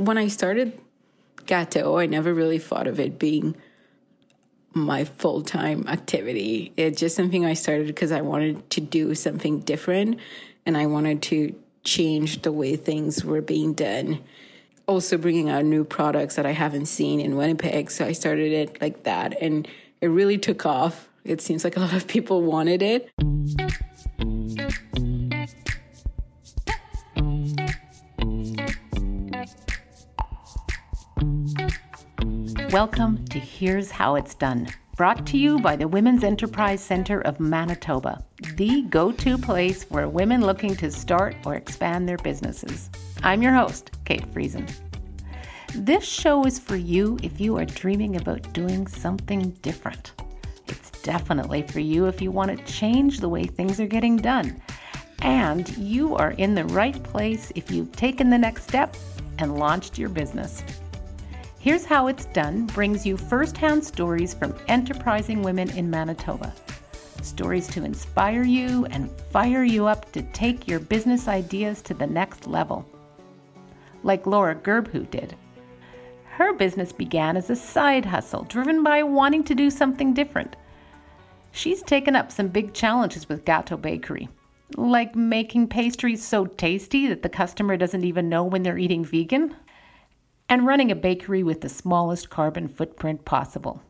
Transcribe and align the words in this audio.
when 0.00 0.16
I 0.16 0.28
started 0.28 0.78
Gato, 1.46 1.98
I 1.98 2.06
never 2.06 2.32
really 2.32 2.58
thought 2.58 2.86
of 2.86 2.98
it 2.98 3.18
being 3.18 3.54
my 4.72 5.04
full 5.04 5.42
time 5.42 5.86
activity. 5.88 6.72
It's 6.76 6.98
just 6.98 7.16
something 7.16 7.44
I 7.44 7.54
started 7.54 7.86
because 7.86 8.12
I 8.12 8.22
wanted 8.22 8.70
to 8.70 8.80
do 8.80 9.14
something 9.14 9.60
different 9.60 10.18
and 10.64 10.76
I 10.76 10.86
wanted 10.86 11.22
to 11.22 11.54
change 11.84 12.42
the 12.42 12.52
way 12.52 12.76
things 12.76 13.24
were 13.24 13.42
being 13.42 13.74
done. 13.74 14.20
Also, 14.86 15.16
bringing 15.18 15.50
out 15.50 15.64
new 15.64 15.84
products 15.84 16.36
that 16.36 16.46
I 16.46 16.52
haven't 16.52 16.86
seen 16.86 17.20
in 17.20 17.36
Winnipeg. 17.36 17.90
So 17.90 18.06
I 18.06 18.12
started 18.12 18.52
it 18.52 18.80
like 18.80 19.04
that 19.04 19.40
and 19.40 19.68
it 20.00 20.08
really 20.08 20.38
took 20.38 20.66
off. 20.66 21.08
It 21.24 21.40
seems 21.40 21.62
like 21.62 21.76
a 21.76 21.80
lot 21.80 21.92
of 21.92 22.06
people 22.06 22.42
wanted 22.42 22.82
it. 22.82 23.10
Welcome 32.72 33.24
to 33.30 33.40
Here's 33.40 33.90
How 33.90 34.14
It's 34.14 34.36
Done, 34.36 34.68
brought 34.96 35.26
to 35.26 35.36
you 35.36 35.58
by 35.58 35.74
the 35.74 35.88
Women's 35.88 36.22
Enterprise 36.22 36.80
Center 36.80 37.20
of 37.22 37.40
Manitoba, 37.40 38.22
the 38.54 38.82
go 38.82 39.10
to 39.10 39.36
place 39.36 39.82
for 39.82 40.08
women 40.08 40.40
looking 40.46 40.76
to 40.76 40.88
start 40.88 41.34
or 41.44 41.56
expand 41.56 42.08
their 42.08 42.18
businesses. 42.18 42.88
I'm 43.24 43.42
your 43.42 43.54
host, 43.54 43.90
Kate 44.04 44.24
Friesen. 44.32 44.72
This 45.74 46.04
show 46.04 46.44
is 46.44 46.60
for 46.60 46.76
you 46.76 47.18
if 47.24 47.40
you 47.40 47.56
are 47.56 47.64
dreaming 47.64 48.14
about 48.14 48.52
doing 48.52 48.86
something 48.86 49.50
different. 49.62 50.12
It's 50.68 50.92
definitely 51.02 51.62
for 51.62 51.80
you 51.80 52.06
if 52.06 52.22
you 52.22 52.30
want 52.30 52.56
to 52.56 52.72
change 52.72 53.18
the 53.18 53.28
way 53.28 53.46
things 53.46 53.80
are 53.80 53.88
getting 53.88 54.16
done. 54.16 54.62
And 55.22 55.76
you 55.76 56.14
are 56.14 56.32
in 56.32 56.54
the 56.54 56.66
right 56.66 57.02
place 57.02 57.50
if 57.56 57.68
you've 57.72 57.90
taken 57.96 58.30
the 58.30 58.38
next 58.38 58.62
step 58.62 58.96
and 59.38 59.58
launched 59.58 59.98
your 59.98 60.08
business. 60.08 60.62
Here's 61.62 61.84
How 61.84 62.06
It's 62.06 62.24
Done 62.24 62.64
brings 62.64 63.04
you 63.04 63.18
firsthand 63.18 63.84
stories 63.84 64.32
from 64.32 64.54
enterprising 64.66 65.42
women 65.42 65.68
in 65.76 65.90
Manitoba. 65.90 66.54
Stories 67.20 67.68
to 67.68 67.84
inspire 67.84 68.44
you 68.44 68.86
and 68.86 69.10
fire 69.30 69.62
you 69.62 69.84
up 69.84 70.10
to 70.12 70.22
take 70.22 70.66
your 70.66 70.80
business 70.80 71.28
ideas 71.28 71.82
to 71.82 71.92
the 71.92 72.06
next 72.06 72.46
level. 72.46 72.88
Like 74.04 74.26
Laura 74.26 74.54
Gerbhu 74.54 75.10
did. 75.10 75.36
Her 76.30 76.54
business 76.54 76.92
began 76.92 77.36
as 77.36 77.50
a 77.50 77.56
side 77.56 78.06
hustle 78.06 78.44
driven 78.44 78.82
by 78.82 79.02
wanting 79.02 79.44
to 79.44 79.54
do 79.54 79.68
something 79.68 80.14
different. 80.14 80.56
She's 81.52 81.82
taken 81.82 82.16
up 82.16 82.32
some 82.32 82.48
big 82.48 82.72
challenges 82.72 83.28
with 83.28 83.44
Gato 83.44 83.76
Bakery, 83.76 84.30
like 84.78 85.14
making 85.14 85.68
pastries 85.68 86.26
so 86.26 86.46
tasty 86.46 87.06
that 87.08 87.22
the 87.22 87.28
customer 87.28 87.76
doesn't 87.76 88.04
even 88.04 88.30
know 88.30 88.44
when 88.44 88.62
they're 88.62 88.78
eating 88.78 89.04
vegan 89.04 89.54
and 90.50 90.66
running 90.66 90.90
a 90.90 90.96
bakery 90.96 91.44
with 91.44 91.60
the 91.60 91.68
smallest 91.68 92.28
carbon 92.28 92.66
footprint 92.66 93.24
possible. 93.24 93.80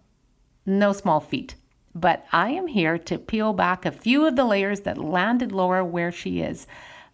No 0.67 0.93
small 0.93 1.19
feat, 1.19 1.55
but 1.95 2.27
I 2.33 2.51
am 2.51 2.67
here 2.67 2.99
to 2.99 3.19
peel 3.19 3.55
back 3.55 3.87
a 3.87 3.91
few 3.91 4.27
of 4.27 4.37
the 4.37 4.45
layers 4.45 4.81
that 4.81 4.99
landed 4.99 5.53
Laura 5.53 5.83
where 5.83 6.13
she 6.13 6.43
is, 6.43 6.67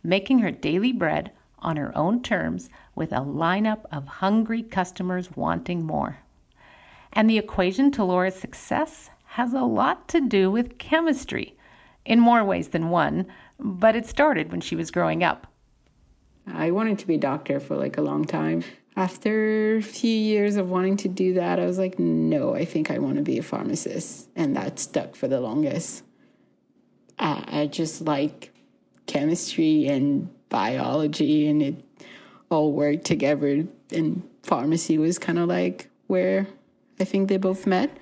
making 0.02 0.40
her 0.40 0.50
daily 0.50 0.90
bread 0.90 1.30
on 1.60 1.76
her 1.76 1.96
own 1.96 2.22
terms 2.22 2.68
with 2.96 3.12
a 3.12 3.20
lineup 3.20 3.84
of 3.92 4.06
hungry 4.06 4.64
customers 4.64 5.36
wanting 5.36 5.86
more. 5.86 6.18
And 7.12 7.30
the 7.30 7.38
equation 7.38 7.92
to 7.92 8.04
Laura's 8.04 8.34
success 8.34 9.10
has 9.26 9.54
a 9.54 9.62
lot 9.62 10.08
to 10.08 10.20
do 10.20 10.50
with 10.50 10.78
chemistry, 10.78 11.56
in 12.04 12.18
more 12.18 12.42
ways 12.42 12.68
than 12.68 12.90
one, 12.90 13.26
but 13.60 13.94
it 13.94 14.06
started 14.06 14.50
when 14.50 14.60
she 14.60 14.74
was 14.74 14.90
growing 14.90 15.22
up. 15.22 15.46
I 16.48 16.72
wanted 16.72 16.98
to 16.98 17.06
be 17.06 17.14
a 17.14 17.18
doctor 17.18 17.60
for 17.60 17.76
like 17.76 17.96
a 17.96 18.02
long 18.02 18.24
time 18.24 18.64
after 18.96 19.76
a 19.76 19.82
few 19.82 20.10
years 20.10 20.56
of 20.56 20.70
wanting 20.70 20.96
to 20.98 21.08
do 21.08 21.34
that, 21.34 21.60
I 21.60 21.66
was 21.66 21.78
like, 21.78 21.98
no, 21.98 22.54
I 22.54 22.64
think 22.64 22.90
I 22.90 22.98
want 22.98 23.16
to 23.16 23.22
be 23.22 23.38
a 23.38 23.42
pharmacist. 23.42 24.28
And 24.34 24.56
that 24.56 24.78
stuck 24.78 25.14
for 25.14 25.28
the 25.28 25.38
longest. 25.38 26.02
I, 27.18 27.44
I 27.46 27.66
just 27.66 28.00
like 28.00 28.54
chemistry 29.06 29.86
and 29.86 30.30
biology, 30.48 31.46
and 31.46 31.62
it 31.62 31.84
all 32.48 32.72
worked 32.72 33.04
together. 33.04 33.66
And 33.92 34.22
pharmacy 34.42 34.96
was 34.96 35.18
kind 35.18 35.38
of 35.38 35.48
like 35.48 35.90
where 36.06 36.46
I 36.98 37.04
think 37.04 37.28
they 37.28 37.36
both 37.36 37.66
met. 37.66 37.94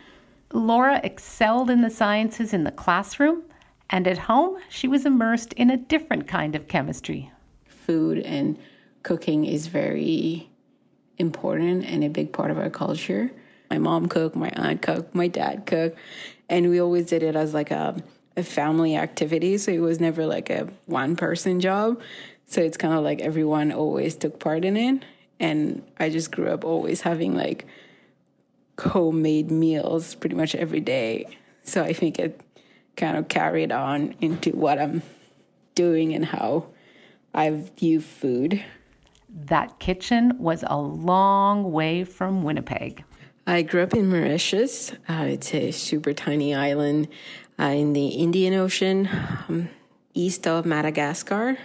Laura 0.53 1.01
excelled 1.03 1.71
in 1.71 1.83
the 1.83 1.91
sciences 1.91 2.55
in 2.55 2.63
the 2.63 2.71
classroom, 2.71 3.43
and 3.91 4.07
at 4.07 4.19
home, 4.19 4.59
she 4.69 4.87
was 4.87 5.05
immersed 5.05 5.53
in 5.55 5.71
a 5.71 5.77
different 5.77 6.29
kind 6.29 6.55
of 6.55 6.69
chemistry. 6.69 7.33
Food 7.67 8.19
and 8.19 8.57
cooking 9.03 9.45
is 9.45 9.67
very 9.67 10.49
important 11.19 11.85
and 11.85 12.05
a 12.05 12.09
big 12.09 12.33
part 12.33 12.51
of 12.51 12.59
our 12.59 12.71
culture. 12.71 13.31
My 13.71 13.79
mom 13.79 14.09
cooked, 14.09 14.37
my 14.37 14.51
aunt 14.51 14.83
cooked, 14.83 15.15
my 15.15 15.29
dad 15.29 15.67
cooked, 15.67 15.99
and 16.49 16.71
we 16.71 16.81
always 16.81 17.07
did 17.07 17.23
it 17.23 17.37
as 17.37 17.55
like 17.55 17.71
a, 17.71 17.97
a 18.37 18.43
family 18.43 18.97
activity. 18.97 19.59
So 19.59 19.73
it 19.73 19.81
was 19.81 20.01
never 20.01 20.27
like 20.27 20.51
a 20.51 20.69
one 20.87 21.17
person 21.17 21.61
job. 21.61 22.01
So 22.47 22.61
it's 22.61 22.77
kind 22.77 22.95
of 22.95 23.03
like 23.03 23.21
everyone 23.21 23.73
always 23.73 24.17
took 24.17 24.39
part 24.39 24.65
in 24.65 24.77
it. 24.77 25.05
And 25.41 25.83
I 25.99 26.11
just 26.11 26.31
grew 26.31 26.49
up 26.49 26.65
always 26.65 27.01
having 27.01 27.35
like 27.35 27.67
homemade 28.79 29.51
meals 29.51 30.15
pretty 30.15 30.37
much 30.37 30.55
every 30.55 30.81
day. 30.81 31.27
So 31.63 31.83
I 31.83 31.93
think 31.93 32.19
it 32.19 32.41
kind 32.97 33.17
of 33.17 33.29
carried 33.29 33.73
on 33.73 34.15
into 34.21 34.51
what 34.51 34.79
I'm 34.79 35.03
doing 35.75 36.15
and 36.15 36.25
how 36.25 36.67
I 37.33 37.51
view 37.77 38.01
food. 38.01 38.63
That 39.35 39.81
kitchen 39.81 40.39
was 40.39 40.63
a 40.67 40.77
long 40.79 41.73
way 41.73 42.05
from 42.05 42.45
Winnipeg. 42.45 43.05
I 43.47 43.63
grew 43.63 43.83
up 43.83 43.93
in 43.93 44.09
Mauritius. 44.09 44.93
Uh, 45.09 45.27
it's 45.29 45.53
a 45.53 45.73
super 45.73 46.13
tiny 46.13 46.55
island 46.55 47.09
uh, 47.59 47.65
in 47.65 47.93
the 47.93 48.07
Indian 48.07 48.55
Ocean, 48.55 49.09
um, 49.49 49.69
east 50.15 50.47
of 50.47 50.65
Madagascar. 50.65 51.59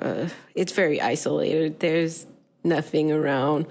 Uh, 0.00 0.28
it's 0.54 0.72
very 0.72 1.00
isolated. 1.00 1.78
There's 1.80 2.26
nothing 2.64 3.12
around 3.12 3.66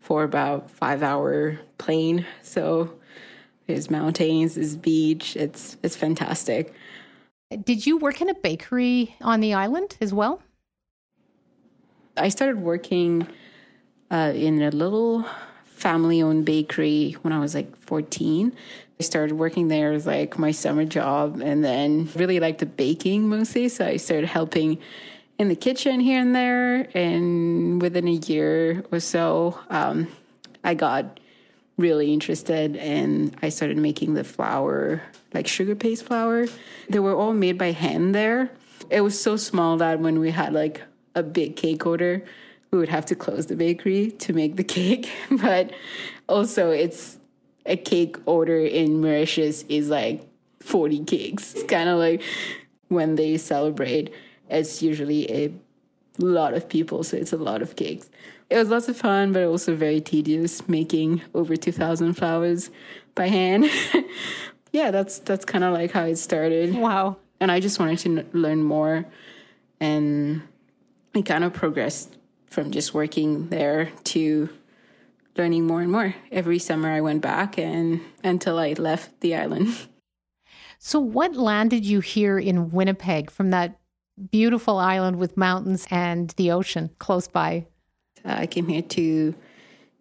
for 0.00 0.22
about 0.22 0.70
five 0.70 1.02
hour 1.02 1.60
plane. 1.78 2.26
So 2.42 2.98
there's 3.66 3.90
mountains, 3.90 4.54
there's 4.54 4.76
beach. 4.76 5.36
It's 5.36 5.76
it's 5.82 5.96
fantastic. 5.96 6.74
Did 7.64 7.86
you 7.86 7.98
work 7.98 8.20
in 8.20 8.28
a 8.28 8.34
bakery 8.34 9.14
on 9.20 9.40
the 9.40 9.54
island 9.54 9.96
as 10.00 10.12
well? 10.12 10.42
I 12.16 12.28
started 12.28 12.60
working 12.60 13.26
uh, 14.10 14.32
in 14.34 14.62
a 14.62 14.70
little 14.70 15.26
family 15.64 16.22
owned 16.22 16.46
bakery 16.46 17.16
when 17.22 17.32
I 17.32 17.40
was 17.40 17.54
like 17.54 17.76
14. 17.76 18.54
I 18.98 19.02
started 19.02 19.34
working 19.34 19.68
there 19.68 19.92
as 19.92 20.06
like 20.06 20.38
my 20.38 20.52
summer 20.52 20.84
job 20.84 21.40
and 21.40 21.64
then 21.64 22.08
really 22.14 22.38
liked 22.38 22.60
the 22.60 22.66
baking 22.66 23.28
mostly. 23.28 23.68
So 23.68 23.84
I 23.84 23.96
started 23.96 24.26
helping 24.26 24.78
in 25.38 25.48
the 25.48 25.56
kitchen 25.56 25.98
here 25.98 26.20
and 26.20 26.34
there. 26.34 26.88
And 26.94 27.82
within 27.82 28.06
a 28.06 28.12
year 28.12 28.84
or 28.92 29.00
so, 29.00 29.58
um, 29.68 30.06
I 30.62 30.74
got 30.74 31.18
really 31.76 32.12
interested 32.12 32.76
and 32.76 33.36
I 33.42 33.48
started 33.48 33.76
making 33.76 34.14
the 34.14 34.22
flour, 34.22 35.02
like 35.32 35.48
sugar 35.48 35.74
paste 35.74 36.04
flour. 36.04 36.46
They 36.88 37.00
were 37.00 37.16
all 37.16 37.32
made 37.32 37.58
by 37.58 37.72
hand 37.72 38.14
there. 38.14 38.52
It 38.90 39.00
was 39.00 39.20
so 39.20 39.36
small 39.36 39.78
that 39.78 39.98
when 39.98 40.20
we 40.20 40.30
had 40.30 40.52
like 40.52 40.82
a 41.14 41.22
big 41.22 41.56
cake 41.56 41.86
order, 41.86 42.24
we 42.70 42.78
would 42.78 42.88
have 42.88 43.06
to 43.06 43.14
close 43.14 43.46
the 43.46 43.56
bakery 43.56 44.10
to 44.10 44.32
make 44.32 44.56
the 44.56 44.64
cake. 44.78 45.10
but 45.30 45.72
also, 46.28 46.70
it's 46.70 47.18
a 47.66 47.76
cake 47.76 48.16
order 48.26 48.58
in 48.58 49.00
Mauritius 49.00 49.64
is 49.68 49.88
like 49.88 50.26
40 50.60 51.04
cakes. 51.04 51.54
It's 51.54 51.64
kind 51.64 51.88
of 51.88 51.98
like 51.98 52.22
when 52.88 53.16
they 53.16 53.36
celebrate, 53.36 54.12
it's 54.48 54.82
usually 54.82 55.30
a 55.30 55.52
lot 56.18 56.54
of 56.54 56.68
people, 56.68 57.02
so 57.02 57.16
it's 57.16 57.32
a 57.32 57.36
lot 57.36 57.62
of 57.62 57.76
cakes. 57.76 58.08
It 58.50 58.58
was 58.58 58.68
lots 58.68 58.88
of 58.88 58.96
fun, 58.96 59.32
but 59.32 59.44
also 59.44 59.74
very 59.74 60.00
tedious 60.00 60.68
making 60.68 61.22
over 61.34 61.56
2,000 61.56 62.14
flowers 62.14 62.70
by 63.14 63.28
hand. 63.28 63.66
yeah, 64.72 64.90
that's 64.90 65.18
that's 65.20 65.44
kind 65.44 65.64
of 65.64 65.72
like 65.72 65.92
how 65.92 66.04
it 66.04 66.16
started. 66.16 66.74
Wow. 66.74 67.16
And 67.40 67.50
I 67.50 67.60
just 67.60 67.78
wanted 67.78 67.98
to 68.00 68.26
learn 68.32 68.62
more 68.62 69.06
and 69.80 70.42
I 71.14 71.22
kind 71.22 71.44
of 71.44 71.52
progressed 71.52 72.16
from 72.46 72.70
just 72.70 72.94
working 72.94 73.48
there 73.48 73.90
to 74.04 74.48
learning 75.36 75.66
more 75.66 75.80
and 75.80 75.90
more. 75.90 76.14
Every 76.30 76.58
summer 76.58 76.90
I 76.90 77.00
went 77.00 77.22
back 77.22 77.58
and 77.58 78.00
until 78.22 78.58
I 78.58 78.72
left 78.72 79.20
the 79.20 79.34
island. 79.34 79.76
So 80.78 81.00
what 81.00 81.34
landed 81.34 81.86
you 81.86 82.00
here 82.00 82.38
in 82.38 82.70
Winnipeg 82.70 83.30
from 83.30 83.52
that 83.52 83.78
beautiful 84.30 84.76
island 84.76 85.16
with 85.16 85.34
mountains 85.34 85.86
and 85.90 86.28
the 86.36 86.50
ocean 86.50 86.90
close 86.98 87.26
by? 87.26 87.64
I 88.22 88.46
came 88.46 88.68
here 88.68 88.82
to 88.82 89.34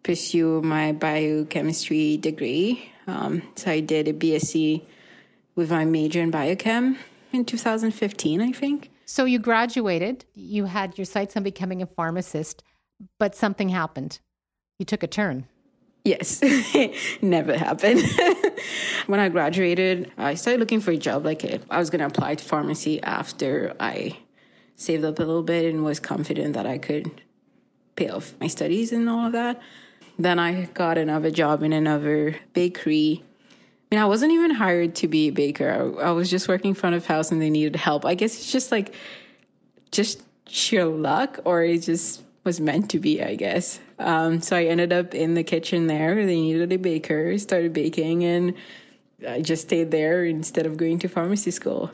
pursue 0.03 0.61
my 0.61 0.91
biochemistry 0.91 2.17
degree. 2.17 2.91
Um, 3.07 3.43
so 3.55 3.71
I 3.71 3.79
did 3.79 4.09
a 4.09 4.13
BSc 4.13 4.81
with 5.55 5.71
my 5.71 5.85
major 5.85 6.19
in 6.19 6.33
biochem 6.33 6.97
in 7.31 7.45
2015, 7.45 8.41
I 8.41 8.51
think. 8.51 8.89
So 9.05 9.25
you 9.25 9.39
graduated, 9.39 10.25
you 10.33 10.65
had 10.65 10.97
your 10.97 11.05
sights 11.05 11.35
on 11.35 11.43
becoming 11.43 11.81
a 11.81 11.85
pharmacist, 11.85 12.63
but 13.19 13.35
something 13.35 13.69
happened. 13.69 14.19
You 14.79 14.85
took 14.85 15.03
a 15.03 15.07
turn. 15.07 15.47
Yes, 16.05 16.41
never 17.21 17.57
happened. 17.57 18.03
when 19.07 19.19
I 19.19 19.29
graduated, 19.29 20.11
I 20.17 20.33
started 20.33 20.59
looking 20.59 20.81
for 20.81 20.91
a 20.91 20.97
job. 20.97 21.23
Like 21.23 21.45
I 21.69 21.79
was 21.79 21.89
going 21.89 21.99
to 21.99 22.07
apply 22.07 22.35
to 22.35 22.43
pharmacy 22.43 23.01
after 23.01 23.73
I 23.79 24.17
saved 24.75 25.05
up 25.05 25.19
a 25.19 25.23
little 25.23 25.43
bit 25.43 25.65
and 25.65 25.85
was 25.85 25.99
confident 25.99 26.55
that 26.55 26.65
I 26.65 26.77
could 26.77 27.21
pay 27.95 28.09
off 28.09 28.33
my 28.41 28.47
studies 28.47 28.91
and 28.91 29.09
all 29.09 29.27
of 29.27 29.31
that. 29.31 29.61
Then 30.19 30.39
I 30.39 30.65
got 30.73 30.97
another 30.97 31.31
job 31.31 31.63
in 31.63 31.71
another 31.71 32.35
bakery. 32.53 33.23
I 33.93 33.95
mean, 33.95 34.01
I 34.01 34.07
wasn't 34.07 34.31
even 34.31 34.49
hired 34.49 34.95
to 34.95 35.07
be 35.07 35.27
a 35.27 35.31
baker. 35.31 35.69
I, 35.69 36.07
I 36.07 36.11
was 36.13 36.27
just 36.27 36.47
working 36.47 36.73
front 36.73 36.95
of 36.95 37.05
house 37.05 37.31
and 37.31 37.39
they 37.39 37.51
needed 37.51 37.75
help. 37.75 38.05
I 38.05 38.15
guess 38.15 38.33
it's 38.33 38.51
just 38.51 38.71
like, 38.71 38.95
just 39.91 40.23
sheer 40.47 40.83
luck 40.85 41.39
or 41.45 41.63
it 41.63 41.83
just 41.83 42.23
was 42.43 42.59
meant 42.59 42.89
to 42.89 42.99
be, 42.99 43.21
I 43.21 43.35
guess. 43.35 43.79
Um, 43.99 44.41
so 44.41 44.57
I 44.57 44.63
ended 44.63 44.91
up 44.91 45.13
in 45.13 45.35
the 45.35 45.43
kitchen 45.43 45.85
there. 45.85 46.15
They 46.25 46.41
needed 46.41 46.71
a 46.71 46.77
baker, 46.77 47.37
started 47.37 47.71
baking, 47.71 48.23
and 48.23 48.55
I 49.29 49.41
just 49.41 49.61
stayed 49.65 49.91
there 49.91 50.25
instead 50.25 50.65
of 50.65 50.75
going 50.75 50.97
to 50.97 51.07
pharmacy 51.07 51.51
school. 51.51 51.91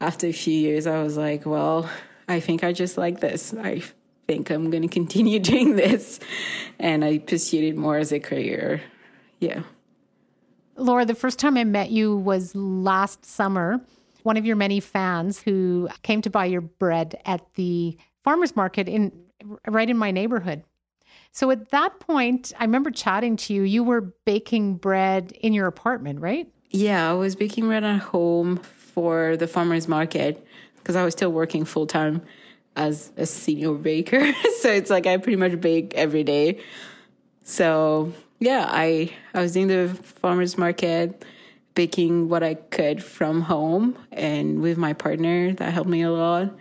After 0.00 0.26
a 0.26 0.32
few 0.32 0.54
years, 0.54 0.86
I 0.86 1.02
was 1.02 1.18
like, 1.18 1.44
well, 1.44 1.90
I 2.26 2.40
think 2.40 2.64
I 2.64 2.72
just 2.72 2.96
like 2.96 3.20
this. 3.20 3.52
I 3.52 3.82
think 4.26 4.48
I'm 4.48 4.70
going 4.70 4.80
to 4.80 4.88
continue 4.88 5.38
doing 5.40 5.76
this. 5.76 6.20
And 6.78 7.04
I 7.04 7.18
pursued 7.18 7.64
it 7.64 7.76
more 7.76 7.98
as 7.98 8.12
a 8.12 8.18
career. 8.18 8.80
Yeah. 9.40 9.64
Laura, 10.76 11.04
the 11.04 11.14
first 11.14 11.38
time 11.38 11.56
I 11.56 11.64
met 11.64 11.90
you 11.90 12.16
was 12.16 12.54
last 12.54 13.24
summer. 13.24 13.80
One 14.22 14.36
of 14.36 14.46
your 14.46 14.56
many 14.56 14.80
fans 14.80 15.40
who 15.40 15.88
came 16.02 16.22
to 16.22 16.30
buy 16.30 16.46
your 16.46 16.62
bread 16.62 17.20
at 17.24 17.42
the 17.54 17.96
farmer's 18.22 18.56
market 18.56 18.88
in 18.88 19.12
right 19.68 19.88
in 19.88 19.96
my 19.96 20.10
neighborhood. 20.10 20.64
So 21.32 21.50
at 21.50 21.70
that 21.70 22.00
point, 22.00 22.52
I 22.58 22.64
remember 22.64 22.90
chatting 22.90 23.36
to 23.38 23.54
you. 23.54 23.62
You 23.62 23.84
were 23.84 24.00
baking 24.24 24.76
bread 24.76 25.32
in 25.32 25.52
your 25.52 25.66
apartment, 25.66 26.20
right? 26.20 26.48
Yeah, 26.70 27.10
I 27.10 27.14
was 27.14 27.36
baking 27.36 27.66
bread 27.66 27.84
at 27.84 28.00
home 28.00 28.56
for 28.56 29.36
the 29.36 29.46
farmer's 29.46 29.88
market 29.88 30.46
because 30.76 30.96
I 30.96 31.04
was 31.04 31.12
still 31.12 31.32
working 31.32 31.64
full 31.64 31.86
time 31.86 32.22
as 32.76 33.12
a 33.16 33.26
senior 33.26 33.74
baker. 33.74 34.32
so 34.60 34.70
it's 34.70 34.90
like 34.90 35.06
I 35.06 35.16
pretty 35.18 35.36
much 35.36 35.60
bake 35.60 35.94
every 35.94 36.24
day. 36.24 36.60
So 37.42 38.12
yeah, 38.44 38.66
I 38.68 39.12
I 39.32 39.42
was 39.42 39.56
in 39.56 39.68
the 39.68 39.88
farmer's 40.20 40.56
market, 40.58 41.24
baking 41.74 42.28
what 42.28 42.42
I 42.42 42.54
could 42.54 43.02
from 43.02 43.40
home 43.40 43.96
and 44.12 44.60
with 44.60 44.78
my 44.78 44.92
partner. 44.92 45.52
That 45.52 45.72
helped 45.72 45.90
me 45.90 46.02
a 46.02 46.10
lot 46.10 46.54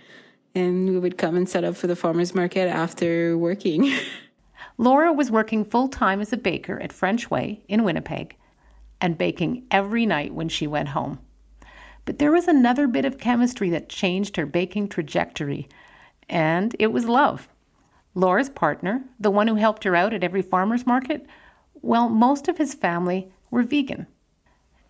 and 0.55 0.89
we 0.89 0.99
would 0.99 1.17
come 1.17 1.35
and 1.35 1.49
set 1.49 1.63
up 1.63 1.75
for 1.75 1.87
the 1.87 1.95
farmers 1.95 2.35
market 2.35 2.67
after 2.67 3.37
working. 3.37 3.91
Laura 4.77 5.13
was 5.13 5.31
working 5.31 5.63
full 5.65 5.87
time 5.87 6.21
as 6.21 6.33
a 6.33 6.37
baker 6.37 6.79
at 6.79 6.93
French 6.93 7.29
Way 7.29 7.63
in 7.67 7.83
Winnipeg 7.83 8.35
and 9.01 9.17
baking 9.17 9.65
every 9.71 10.05
night 10.05 10.33
when 10.33 10.49
she 10.49 10.67
went 10.67 10.89
home. 10.89 11.19
But 12.05 12.19
there 12.19 12.31
was 12.31 12.47
another 12.47 12.87
bit 12.87 13.05
of 13.05 13.17
chemistry 13.17 13.69
that 13.71 13.89
changed 13.89 14.35
her 14.35 14.45
baking 14.45 14.89
trajectory, 14.89 15.69
and 16.27 16.75
it 16.79 16.87
was 16.87 17.05
love. 17.05 17.47
Laura's 18.13 18.49
partner, 18.49 19.03
the 19.19 19.31
one 19.31 19.47
who 19.47 19.55
helped 19.55 19.83
her 19.85 19.95
out 19.95 20.13
at 20.13 20.23
every 20.23 20.41
farmer's 20.41 20.85
market, 20.85 21.25
well, 21.83 22.09
most 22.09 22.47
of 22.47 22.57
his 22.57 22.73
family 22.73 23.27
were 23.51 23.61
vegan. 23.61 24.07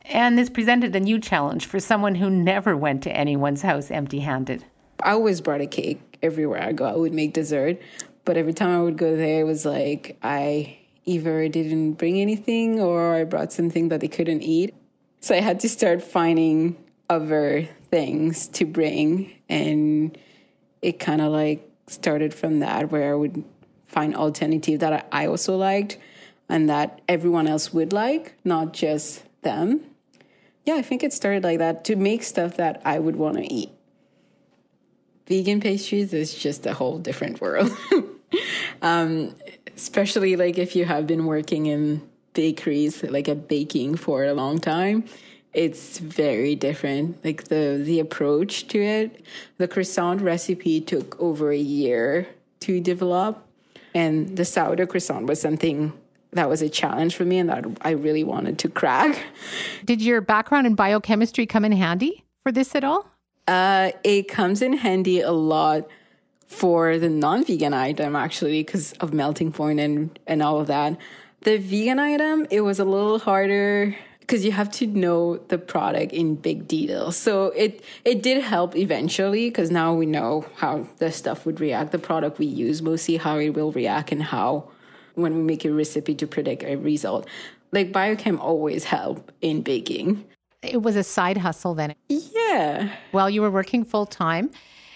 And 0.05 0.37
this 0.37 0.49
presented 0.49 0.95
a 0.95 0.99
new 0.99 1.19
challenge 1.19 1.65
for 1.65 1.79
someone 1.79 2.15
who 2.15 2.29
never 2.29 2.77
went 2.77 3.03
to 3.03 3.15
anyone's 3.15 3.63
house 3.63 3.91
empty 3.91 4.19
handed. 4.19 4.63
I 5.01 5.11
always 5.11 5.41
brought 5.41 5.61
a 5.61 5.65
cake 5.65 6.17
everywhere 6.21 6.61
I 6.61 6.71
go. 6.71 6.85
I 6.85 6.95
would 6.95 7.13
make 7.13 7.33
dessert, 7.33 7.81
but 8.23 8.37
every 8.37 8.53
time 8.53 8.69
I 8.69 8.81
would 8.81 8.97
go 8.97 9.17
there, 9.17 9.41
it 9.41 9.45
was 9.45 9.65
like 9.65 10.17
I 10.21 10.77
either 11.05 11.47
didn't 11.49 11.93
bring 11.93 12.19
anything 12.19 12.79
or 12.79 13.15
I 13.15 13.23
brought 13.23 13.51
something 13.51 13.89
that 13.89 13.99
they 13.99 14.07
couldn't 14.07 14.41
eat. 14.43 14.73
So 15.19 15.35
I 15.35 15.41
had 15.41 15.59
to 15.61 15.69
start 15.69 16.01
finding 16.01 16.77
other 17.09 17.67
things 17.89 18.47
to 18.49 18.65
bring, 18.65 19.33
and 19.49 20.17
it 20.81 20.99
kind 20.99 21.21
of 21.21 21.31
like 21.31 21.69
started 21.87 22.33
from 22.33 22.59
that 22.59 22.91
where 22.91 23.11
I 23.11 23.15
would 23.15 23.43
find 23.87 24.15
alternative 24.15 24.79
that 24.81 25.07
I 25.11 25.27
also 25.27 25.55
liked 25.55 25.97
and 26.49 26.69
that 26.69 27.01
everyone 27.07 27.47
else 27.47 27.73
would 27.73 27.93
like, 27.93 28.35
not 28.43 28.73
just 28.73 29.23
them. 29.41 29.81
Yeah, 30.65 30.75
I 30.75 30.81
think 30.81 31.03
it 31.03 31.13
started 31.13 31.43
like 31.43 31.59
that 31.59 31.83
to 31.85 31.95
make 31.95 32.23
stuff 32.23 32.57
that 32.57 32.81
I 32.85 32.99
would 32.99 33.15
want 33.15 33.37
to 33.37 33.53
eat 33.53 33.69
vegan 35.27 35.61
pastries 35.61 36.13
is 36.13 36.33
just 36.35 36.65
a 36.65 36.73
whole 36.73 36.99
different 36.99 37.41
world. 37.41 37.71
um, 38.81 39.35
especially 39.75 40.35
like 40.35 40.57
if 40.57 40.75
you 40.75 40.85
have 40.85 41.07
been 41.07 41.25
working 41.25 41.67
in 41.67 42.01
bakeries, 42.33 43.03
like 43.03 43.27
a 43.27 43.35
baking 43.35 43.95
for 43.95 44.25
a 44.25 44.33
long 44.33 44.59
time, 44.59 45.05
it's 45.53 45.99
very 45.99 46.55
different. 46.55 47.23
Like 47.23 47.45
the 47.45 47.81
the 47.83 47.99
approach 47.99 48.67
to 48.69 48.79
it, 48.81 49.25
the 49.57 49.67
croissant 49.67 50.21
recipe 50.21 50.81
took 50.81 51.19
over 51.19 51.51
a 51.51 51.57
year 51.57 52.27
to 52.61 52.79
develop, 52.79 53.45
and 53.93 54.35
the 54.35 54.45
sourdough 54.45 54.87
croissant 54.87 55.27
was 55.27 55.39
something 55.39 55.93
that 56.33 56.49
was 56.49 56.61
a 56.61 56.69
challenge 56.69 57.15
for 57.15 57.25
me 57.25 57.39
and 57.39 57.49
that 57.49 57.65
I 57.81 57.91
really 57.91 58.23
wanted 58.23 58.59
to 58.59 58.69
crack. 58.69 59.23
Did 59.85 60.01
your 60.01 60.21
background 60.21 60.67
in 60.67 60.75
biochemistry 60.75 61.45
come 61.45 61.65
in 61.65 61.71
handy 61.71 62.23
for 62.43 62.51
this 62.51 62.75
at 62.75 62.83
all? 62.83 63.07
Uh, 63.47 63.91
it 64.03 64.27
comes 64.27 64.61
in 64.61 64.73
handy 64.73 65.21
a 65.21 65.31
lot 65.31 65.87
for 66.47 66.97
the 66.97 67.09
non-vegan 67.09 67.73
item 67.73 68.15
actually 68.15 68.61
because 68.61 68.93
of 68.93 69.13
melting 69.13 69.51
point 69.51 69.79
and 69.79 70.17
and 70.27 70.41
all 70.41 70.59
of 70.59 70.67
that. 70.67 70.97
The 71.41 71.57
vegan 71.57 71.99
item 71.99 72.47
it 72.49 72.61
was 72.61 72.79
a 72.79 72.85
little 72.85 73.19
harder 73.19 73.95
because 74.19 74.45
you 74.45 74.53
have 74.53 74.71
to 74.71 74.87
know 74.87 75.37
the 75.49 75.57
product 75.57 76.13
in 76.13 76.35
big 76.35 76.67
detail. 76.67 77.11
So 77.11 77.47
it 77.47 77.83
it 78.05 78.23
did 78.23 78.41
help 78.43 78.75
eventually 78.75 79.49
because 79.49 79.71
now 79.71 79.93
we 79.93 80.05
know 80.05 80.45
how 80.55 80.87
the 80.99 81.11
stuff 81.11 81.45
would 81.45 81.59
react. 81.59 81.91
The 81.91 81.99
product 81.99 82.39
we 82.39 82.45
use 82.45 82.81
mostly 82.81 83.17
how 83.17 83.37
it 83.39 83.49
will 83.49 83.71
react 83.71 84.11
and 84.11 84.23
how 84.23 84.69
when 85.15 85.35
we 85.35 85.43
make 85.43 85.65
a 85.65 85.71
recipe 85.71 86.15
to 86.15 86.27
predict 86.27 86.63
a 86.63 86.75
result. 86.75 87.27
Like 87.71 87.91
biochem 87.91 88.39
always 88.39 88.83
help 88.83 89.31
in 89.41 89.61
baking 89.61 90.25
it 90.63 90.81
was 90.81 90.95
a 90.95 91.03
side 91.03 91.37
hustle 91.37 91.75
then. 91.75 91.93
Yeah. 92.07 92.95
While 93.11 93.29
you 93.29 93.41
were 93.41 93.51
working 93.51 93.83
full 93.83 94.05
time. 94.05 94.49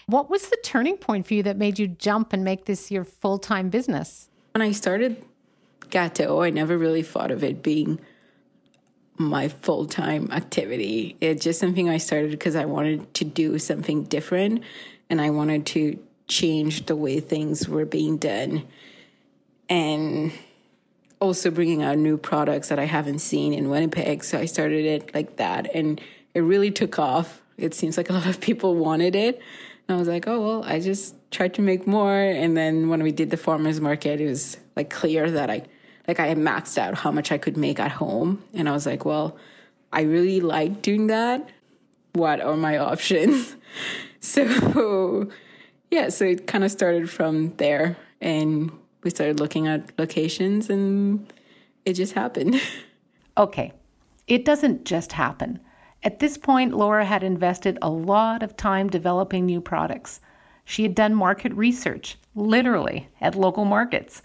What 0.08 0.30
was 0.30 0.48
the 0.48 0.58
turning 0.64 0.98
point 0.98 1.28
for 1.28 1.34
you 1.34 1.44
that 1.44 1.58
made 1.58 1.78
you 1.78 1.88
jump 1.88 2.32
and 2.32 2.44
make 2.44 2.66
this 2.66 2.90
your 2.90 3.04
full 3.04 3.38
time 3.38 3.70
business? 3.70 4.30
When 4.54 4.62
I 4.62 4.72
started 4.72 5.22
Gato, 5.90 6.42
I 6.42 6.50
never 6.50 6.78
really 6.78 7.04
thought 7.04 7.32
of 7.32 7.44
it 7.44 7.62
being 7.62 8.00
my 9.18 9.50
full 9.50 9.86
time 9.86 10.32
activity. 10.32 11.18
It's 11.20 11.44
just 11.44 11.60
something 11.60 11.90
I 11.90 11.98
started 11.98 12.32
because 12.32 12.56
I 12.56 12.66
wanted 12.66 13.14
to 13.16 13.26
do 13.26 13.60
something 13.60 14.04
different 14.04 14.64
and 15.10 15.20
I 15.20 15.30
wanted 15.30 15.66
to 15.68 16.00
change 16.28 16.86
the 16.86 16.96
way 16.96 17.20
things 17.20 17.68
were 17.68 17.86
being 17.86 18.18
done. 18.18 18.64
And 19.70 20.32
also 21.20 21.50
bringing 21.52 21.84
out 21.84 21.98
new 21.98 22.18
products 22.18 22.70
that 22.70 22.80
I 22.80 22.86
haven't 22.86 23.20
seen 23.20 23.54
in 23.54 23.70
Winnipeg. 23.70 24.24
So 24.24 24.38
I 24.38 24.46
started 24.46 24.86
it 24.86 25.14
like 25.14 25.38
that, 25.38 25.74
and 25.74 26.00
it 26.34 26.42
really 26.42 26.72
took 26.72 27.00
off. 27.00 27.42
It 27.58 27.74
seems 27.74 27.98
like 27.98 28.10
a 28.10 28.14
lot 28.14 28.28
of 28.28 28.40
people 28.40 28.76
wanted 28.76 29.16
it. 29.16 29.42
And 29.88 29.96
I 29.96 30.00
was 30.00 30.08
like, 30.08 30.28
oh, 30.28 30.42
well, 30.42 30.64
I 30.64 30.80
just 30.80 31.16
tried 31.32 31.54
to 31.56 31.62
make 31.62 31.88
more. 31.88 32.14
And 32.14 32.56
then 32.56 32.90
when 32.90 33.02
we 33.02 33.12
did 33.12 33.30
the 33.30 33.38
farmer's 33.38 33.80
market, 33.80 34.20
it 34.20 34.28
was 34.28 34.58
like 34.76 34.90
clear 34.90 35.32
that 35.32 35.50
I, 35.50 35.64
like, 36.08 36.20
I 36.20 36.28
had 36.28 36.38
maxed 36.38 36.78
out 36.78 36.94
how 36.96 37.12
much 37.12 37.32
I 37.32 37.38
could 37.38 37.58
make 37.58 37.80
at 37.80 37.92
home. 37.92 38.44
And 38.54 38.68
I 38.68 38.74
was 38.74 38.86
like, 38.86 39.06
well, 39.06 39.38
I 39.92 40.02
really 40.02 40.42
like 40.42 40.82
doing 40.82 41.08
that. 41.08 41.50
What 42.14 42.42
are 42.42 42.58
my 42.58 42.78
options? 42.78 43.56
so, 44.20 45.32
yeah, 45.92 46.10
so 46.10 46.26
it 46.26 46.48
kind 46.48 46.64
of 46.64 46.72
started 46.72 47.10
from 47.10 47.56
there. 47.56 47.98
And 48.20 48.72
we 49.04 49.10
started 49.10 49.40
looking 49.40 49.68
at 49.68 49.98
locations 49.98 50.70
and 50.70 51.32
it 51.86 51.94
just 51.94 52.14
happened. 52.14 52.62
okay. 53.38 53.74
It 54.28 54.44
doesn't 54.44 54.86
just 54.86 55.14
happen. 55.14 55.60
At 56.04 56.20
this 56.20 56.38
point, 56.38 56.74
Laura 56.74 57.06
had 57.06 57.24
invested 57.24 57.78
a 57.82 57.90
lot 57.90 58.44
of 58.44 58.58
time 58.58 58.90
developing 58.90 59.46
new 59.46 59.62
products. 59.62 60.20
She 60.66 60.84
had 60.84 60.96
done 60.96 61.16
market 61.16 61.54
research, 61.54 62.18
literally, 62.36 63.08
at 63.22 63.36
local 63.36 63.66
markets. 63.66 64.22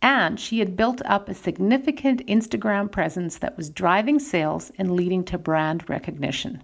And 0.00 0.38
she 0.38 0.60
had 0.60 0.76
built 0.76 1.02
up 1.04 1.28
a 1.28 1.34
significant 1.34 2.26
Instagram 2.26 2.90
presence 2.90 3.38
that 3.38 3.56
was 3.56 3.68
driving 3.68 4.18
sales 4.18 4.72
and 4.78 4.92
leading 4.92 5.24
to 5.24 5.38
brand 5.38 5.88
recognition. 5.88 6.62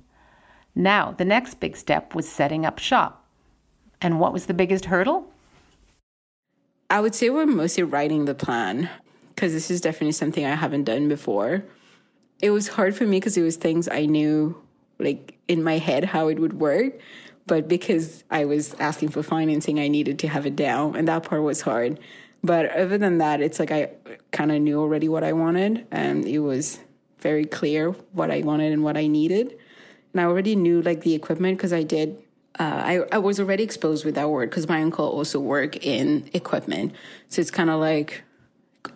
Now, 0.75 1.13
the 1.13 1.25
next 1.25 1.61
big 1.61 1.77
step 1.77 2.15
was 2.15 2.29
setting 2.29 2.65
up 2.65 2.79
shop. 2.79 3.27
And 4.01 4.19
what 4.19 4.33
was 4.33 4.47
the 4.47 4.55
biggest 4.55 4.87
hurdle? 4.87 5.33
I 6.91 7.01
would 7.01 7.15
say 7.15 7.31
we're 7.31 7.47
mostly 7.47 7.83
writing 7.83 8.25
the 8.25 8.35
plan 8.35 8.91
because 9.35 9.53
this 9.53 9.71
is 9.71 9.81
definitely 9.81 10.13
something 10.13 10.45
I 10.45 10.55
haven't 10.55 10.85
done 10.85 11.09
before. 11.09 11.65
It 12.41 12.51
was 12.51 12.69
hard 12.69 12.95
for 12.95 13.05
me 13.05 13.19
because 13.19 13.37
it 13.37 13.43
was 13.43 13.57
things 13.57 13.89
I 13.89 14.07
knew 14.07 14.61
like 14.99 15.37
in 15.49 15.63
my 15.63 15.79
head 15.79 16.05
how 16.05 16.29
it 16.29 16.39
would 16.39 16.61
work, 16.61 17.01
but 17.47 17.69
because 17.69 18.25
I 18.31 18.45
was 18.45 18.75
asking 18.75 19.11
for 19.11 19.23
financing, 19.23 19.79
I 19.79 19.89
needed 19.89 20.19
to 20.21 20.29
have 20.29 20.47
it 20.47 20.57
down, 20.57 20.97
and 20.97 21.09
that 21.09 21.25
part 21.25 21.43
was 21.43 21.61
hard. 21.61 22.01
But 22.43 22.71
other 22.71 22.99
than 22.99 23.19
that, 23.19 23.41
it's 23.41 23.59
like 23.59 23.71
I 23.71 23.91
kind 24.31 24.53
of 24.53 24.61
knew 24.61 24.81
already 24.81 25.09
what 25.09 25.25
I 25.25 25.33
wanted, 25.33 25.87
and 25.91 26.27
it 26.27 26.41
was 26.41 26.79
very 27.19 27.45
clear 27.45 27.91
what 28.13 28.31
I 28.31 28.41
wanted 28.41 28.73
and 28.73 28.83
what 28.85 28.97
I 28.97 29.07
needed. 29.07 29.57
And 30.13 30.21
I 30.21 30.25
already 30.25 30.55
knew 30.55 30.81
like 30.83 31.03
the 31.03 31.15
equipment 31.15 31.59
because 31.59 31.73
I 31.73 31.83
did. 31.83 32.23
Uh, 32.59 32.63
I, 32.63 33.01
I 33.13 33.19
was 33.19 33.41
already 33.41 33.65
exposed 33.65 34.05
with 34.05 34.15
that 34.15 34.31
word 34.31 34.51
because 34.51 34.69
my 34.69 34.81
uncle 34.81 35.07
also 35.07 35.41
worked 35.41 35.77
in 35.77 36.31
equipment. 36.33 36.93
So 37.29 37.41
it's 37.41 37.51
kind 37.51 37.69
of 37.69 37.81
like 37.81 38.23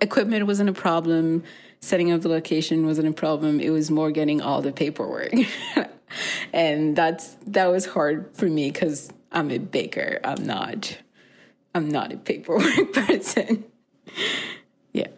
equipment 0.00 0.46
wasn't 0.46 0.70
a 0.70 0.72
problem. 0.72 1.42
Setting 1.80 2.10
up 2.12 2.22
the 2.22 2.28
location 2.28 2.86
wasn't 2.86 3.08
a 3.08 3.12
problem. 3.12 3.60
It 3.60 3.70
was 3.70 3.90
more 3.90 4.10
getting 4.10 4.40
all 4.40 4.62
the 4.62 4.72
paperwork. 4.72 5.32
and 6.52 6.96
that's 6.96 7.36
that 7.46 7.66
was 7.66 7.86
hard 7.86 8.30
for 8.34 8.46
me 8.46 8.70
because 8.70 9.10
I'm 9.32 9.50
a 9.50 9.58
baker. 9.58 10.20
I'm 10.24 10.44
not 10.44 10.96
I'm 11.74 11.88
not 11.88 12.12
a 12.12 12.16
paperwork 12.16 12.92
person. 12.92 13.64
yeah. 14.92 15.08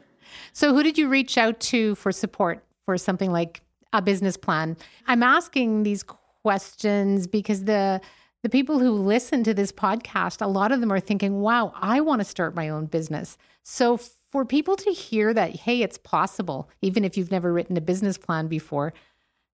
So 0.52 0.74
who 0.74 0.82
did 0.82 0.98
you 0.98 1.08
reach 1.08 1.38
out 1.38 1.60
to 1.60 1.94
for 1.94 2.12
support 2.12 2.62
for 2.84 2.98
something 2.98 3.32
like 3.32 3.62
a 3.92 4.02
business 4.02 4.36
plan? 4.36 4.76
I'm 5.06 5.22
asking 5.22 5.82
these 5.82 6.02
questions 6.02 7.26
because 7.26 7.64
the 7.64 8.00
the 8.42 8.48
people 8.48 8.78
who 8.78 8.90
listen 8.90 9.44
to 9.44 9.54
this 9.54 9.72
podcast, 9.72 10.40
a 10.40 10.48
lot 10.48 10.72
of 10.72 10.80
them 10.80 10.92
are 10.92 11.00
thinking, 11.00 11.40
"Wow, 11.40 11.72
I 11.76 12.00
want 12.00 12.20
to 12.20 12.24
start 12.24 12.54
my 12.54 12.68
own 12.68 12.86
business." 12.86 13.36
So 13.62 13.98
for 14.30 14.44
people 14.44 14.76
to 14.76 14.90
hear 14.90 15.34
that, 15.34 15.56
hey, 15.56 15.82
it's 15.82 15.98
possible, 15.98 16.70
even 16.80 17.04
if 17.04 17.16
you've 17.16 17.32
never 17.32 17.52
written 17.52 17.76
a 17.76 17.80
business 17.80 18.16
plan 18.16 18.46
before, 18.46 18.92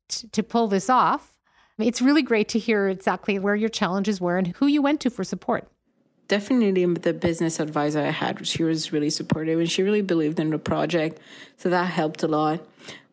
t- 0.08 0.28
to 0.28 0.42
pull 0.42 0.68
this 0.68 0.90
off, 0.90 1.36
it's 1.78 2.02
really 2.02 2.22
great 2.22 2.48
to 2.50 2.58
hear 2.58 2.88
exactly 2.88 3.38
where 3.38 3.56
your 3.56 3.68
challenges 3.68 4.20
were 4.20 4.38
and 4.38 4.48
who 4.48 4.66
you 4.66 4.82
went 4.82 5.00
to 5.00 5.10
for 5.10 5.24
support. 5.24 5.68
Definitely 6.28 6.84
the 6.86 7.12
business 7.12 7.60
advisor 7.60 8.00
I 8.00 8.10
had, 8.10 8.46
she 8.46 8.64
was 8.64 8.92
really 8.92 9.10
supportive 9.10 9.58
and 9.60 9.70
she 9.70 9.82
really 9.82 10.02
believed 10.02 10.40
in 10.40 10.50
the 10.50 10.58
project. 10.58 11.20
So 11.56 11.70
that 11.70 11.84
helped 11.84 12.22
a 12.22 12.28
lot. 12.28 12.60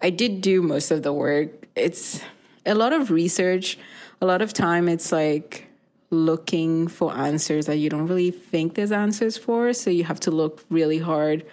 I 0.01 0.10
did 0.10 0.42
do 0.42 0.62
most 0.62 0.92
of 0.92 1.03
the 1.03 1.13
work. 1.13 1.68
It's 1.75 2.22
a 2.65 2.74
lot 2.74 2.92
of 2.92 3.12
research. 3.12 3.77
A 4.24 4.25
lot 4.25 4.42
of 4.42 4.53
time 4.53 4.88
it's 4.88 5.12
like 5.12 5.68
looking 6.10 6.88
for 6.88 7.13
answers 7.13 7.65
that 7.65 7.75
you 7.75 7.89
don't 7.89 8.08
really 8.08 8.32
think 8.32 8.75
there's 8.75 8.94
answers 8.94 9.36
for. 9.36 9.74
So 9.74 9.89
you 9.89 10.06
have 10.06 10.22
to 10.22 10.32
look 10.32 10.63
really 10.70 10.98
hard. 10.98 11.46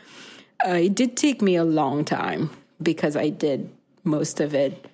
Uh, 0.64 0.74
it 0.74 0.94
did 0.94 1.16
take 1.16 1.42
me 1.42 1.56
a 1.56 1.64
long 1.64 2.04
time 2.04 2.48
because 2.80 3.16
I 3.16 3.30
did 3.30 3.68
most 4.04 4.38
of 4.38 4.54
it 4.54 4.86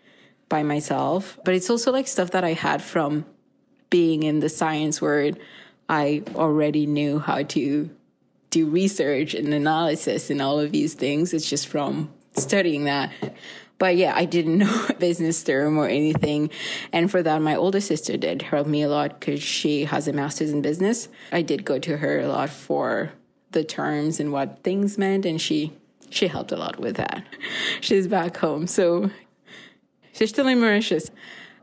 by 0.48 0.62
myself. 0.62 1.38
But 1.44 1.52
it's 1.52 1.68
also 1.68 1.92
like 1.92 2.08
stuff 2.08 2.30
that 2.30 2.44
I 2.44 2.54
had 2.54 2.80
from 2.80 3.26
being 3.90 4.22
in 4.22 4.40
the 4.40 4.48
science 4.48 5.02
world. 5.02 5.38
I 5.86 6.22
already 6.34 6.86
knew 6.86 7.18
how 7.18 7.42
to 7.42 7.90
do 8.48 8.66
research 8.70 9.34
and 9.34 9.52
analysis 9.52 10.30
and 10.30 10.40
all 10.40 10.58
of 10.58 10.72
these 10.72 10.94
things. 10.94 11.34
It's 11.34 11.50
just 11.50 11.68
from 11.68 12.10
studying 12.38 12.84
that. 12.84 13.12
But 13.78 13.96
yeah, 13.96 14.14
I 14.14 14.24
didn't 14.24 14.58
know 14.58 14.88
business 14.98 15.42
term 15.42 15.78
or 15.78 15.88
anything. 15.88 16.50
And 16.92 17.10
for 17.10 17.22
that, 17.22 17.42
my 17.42 17.54
older 17.54 17.80
sister 17.80 18.16
did 18.16 18.42
help 18.42 18.66
me 18.66 18.82
a 18.82 18.88
lot 18.88 19.20
because 19.20 19.42
she 19.42 19.84
has 19.84 20.08
a 20.08 20.12
master's 20.12 20.50
in 20.50 20.62
business. 20.62 21.08
I 21.32 21.42
did 21.42 21.64
go 21.64 21.78
to 21.78 21.98
her 21.98 22.20
a 22.20 22.28
lot 22.28 22.50
for 22.50 23.12
the 23.52 23.64
terms 23.64 24.20
and 24.20 24.32
what 24.32 24.62
things 24.62 24.98
meant. 24.98 25.26
And 25.26 25.40
she, 25.40 25.72
she 26.10 26.28
helped 26.28 26.52
a 26.52 26.56
lot 26.56 26.78
with 26.78 26.96
that. 26.96 27.24
She's 27.80 28.06
back 28.06 28.36
home. 28.36 28.66
So 28.66 29.10
she's 30.12 30.30
still 30.30 30.48
in 30.48 30.60
Mauritius. 30.60 31.10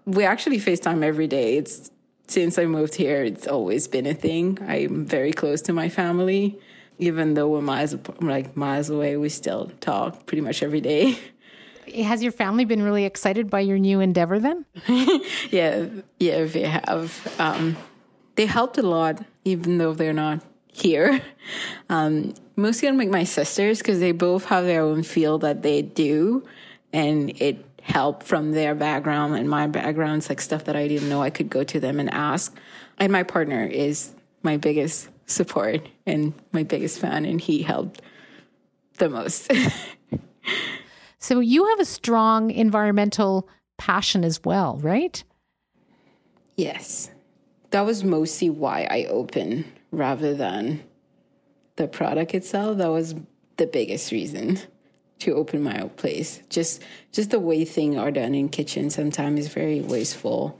We 0.05 0.25
actually 0.25 0.59
FaceTime 0.59 1.03
every 1.03 1.27
day. 1.27 1.57
It's 1.57 1.91
since 2.27 2.57
I 2.57 2.65
moved 2.65 2.95
here, 2.95 3.23
it's 3.23 3.47
always 3.47 3.87
been 3.87 4.05
a 4.05 4.13
thing. 4.13 4.57
I'm 4.67 5.05
very 5.05 5.33
close 5.33 5.61
to 5.63 5.73
my 5.73 5.89
family. 5.89 6.59
Even 6.97 7.33
though 7.33 7.49
we're 7.49 7.61
miles 7.61 7.95
like 8.21 8.55
miles 8.55 8.89
away, 8.89 9.17
we 9.17 9.29
still 9.29 9.71
talk 9.81 10.25
pretty 10.25 10.41
much 10.41 10.63
every 10.63 10.81
day. 10.81 11.17
Has 12.03 12.23
your 12.23 12.31
family 12.31 12.65
been 12.65 12.81
really 12.81 13.05
excited 13.05 13.49
by 13.49 13.61
your 13.61 13.77
new 13.77 13.99
endeavor 13.99 14.39
then? 14.39 14.65
yeah, 15.49 15.85
yeah, 16.19 16.43
they 16.45 16.63
have. 16.63 17.35
Um, 17.39 17.77
they 18.35 18.45
helped 18.45 18.77
a 18.77 18.81
lot, 18.81 19.23
even 19.45 19.77
though 19.77 19.93
they're 19.93 20.13
not 20.13 20.43
here. 20.67 21.21
Um, 21.89 22.33
mostly 22.55 22.87
I'm 22.87 22.97
like 22.97 23.09
my 23.09 23.23
sisters, 23.23 23.79
because 23.79 23.99
they 23.99 24.11
both 24.11 24.45
have 24.45 24.65
their 24.65 24.81
own 24.81 25.03
field 25.03 25.41
that 25.41 25.61
they 25.61 25.81
do, 25.81 26.43
and 26.91 27.29
it 27.41 27.63
helped 27.81 28.23
from 28.23 28.53
their 28.53 28.73
background 28.73 29.35
and 29.35 29.49
my 29.49 29.67
background. 29.67 30.19
It's 30.19 30.29
like 30.29 30.41
stuff 30.41 30.65
that 30.65 30.75
I 30.75 30.87
didn't 30.87 31.09
know 31.09 31.21
I 31.21 31.29
could 31.29 31.49
go 31.49 31.63
to 31.63 31.79
them 31.79 31.99
and 31.99 32.09
ask. 32.13 32.57
And 32.97 33.11
my 33.11 33.23
partner 33.23 33.65
is 33.65 34.13
my 34.41 34.57
biggest 34.57 35.09
support 35.25 35.87
and 36.05 36.33
my 36.51 36.63
biggest 36.63 36.99
fan, 36.99 37.25
and 37.25 37.39
he 37.39 37.61
helped 37.61 38.01
the 38.97 39.09
most. 39.09 39.51
So 41.23 41.39
you 41.39 41.65
have 41.67 41.79
a 41.79 41.85
strong 41.85 42.51
environmental 42.51 43.47
passion 43.77 44.25
as 44.25 44.43
well, 44.43 44.77
right? 44.83 45.23
Yes. 46.57 47.11
That 47.69 47.85
was 47.85 48.03
mostly 48.03 48.49
why 48.49 48.85
I 48.91 49.05
opened 49.05 49.63
rather 49.89 50.33
than 50.33 50.83
the 51.77 51.87
product 51.87 52.33
itself. 52.33 52.77
That 52.77 52.91
was 52.91 53.15
the 53.55 53.67
biggest 53.67 54.11
reason 54.11 54.59
to 55.19 55.33
open 55.35 55.63
my 55.63 55.79
own 55.79 55.91
place. 55.91 56.41
Just 56.49 56.81
just 57.13 57.29
the 57.29 57.39
way 57.39 57.63
things 57.63 57.95
are 57.95 58.11
done 58.11 58.35
in 58.35 58.49
kitchen 58.49 58.89
sometimes 58.89 59.39
is 59.39 59.47
very 59.47 59.79
wasteful. 59.79 60.59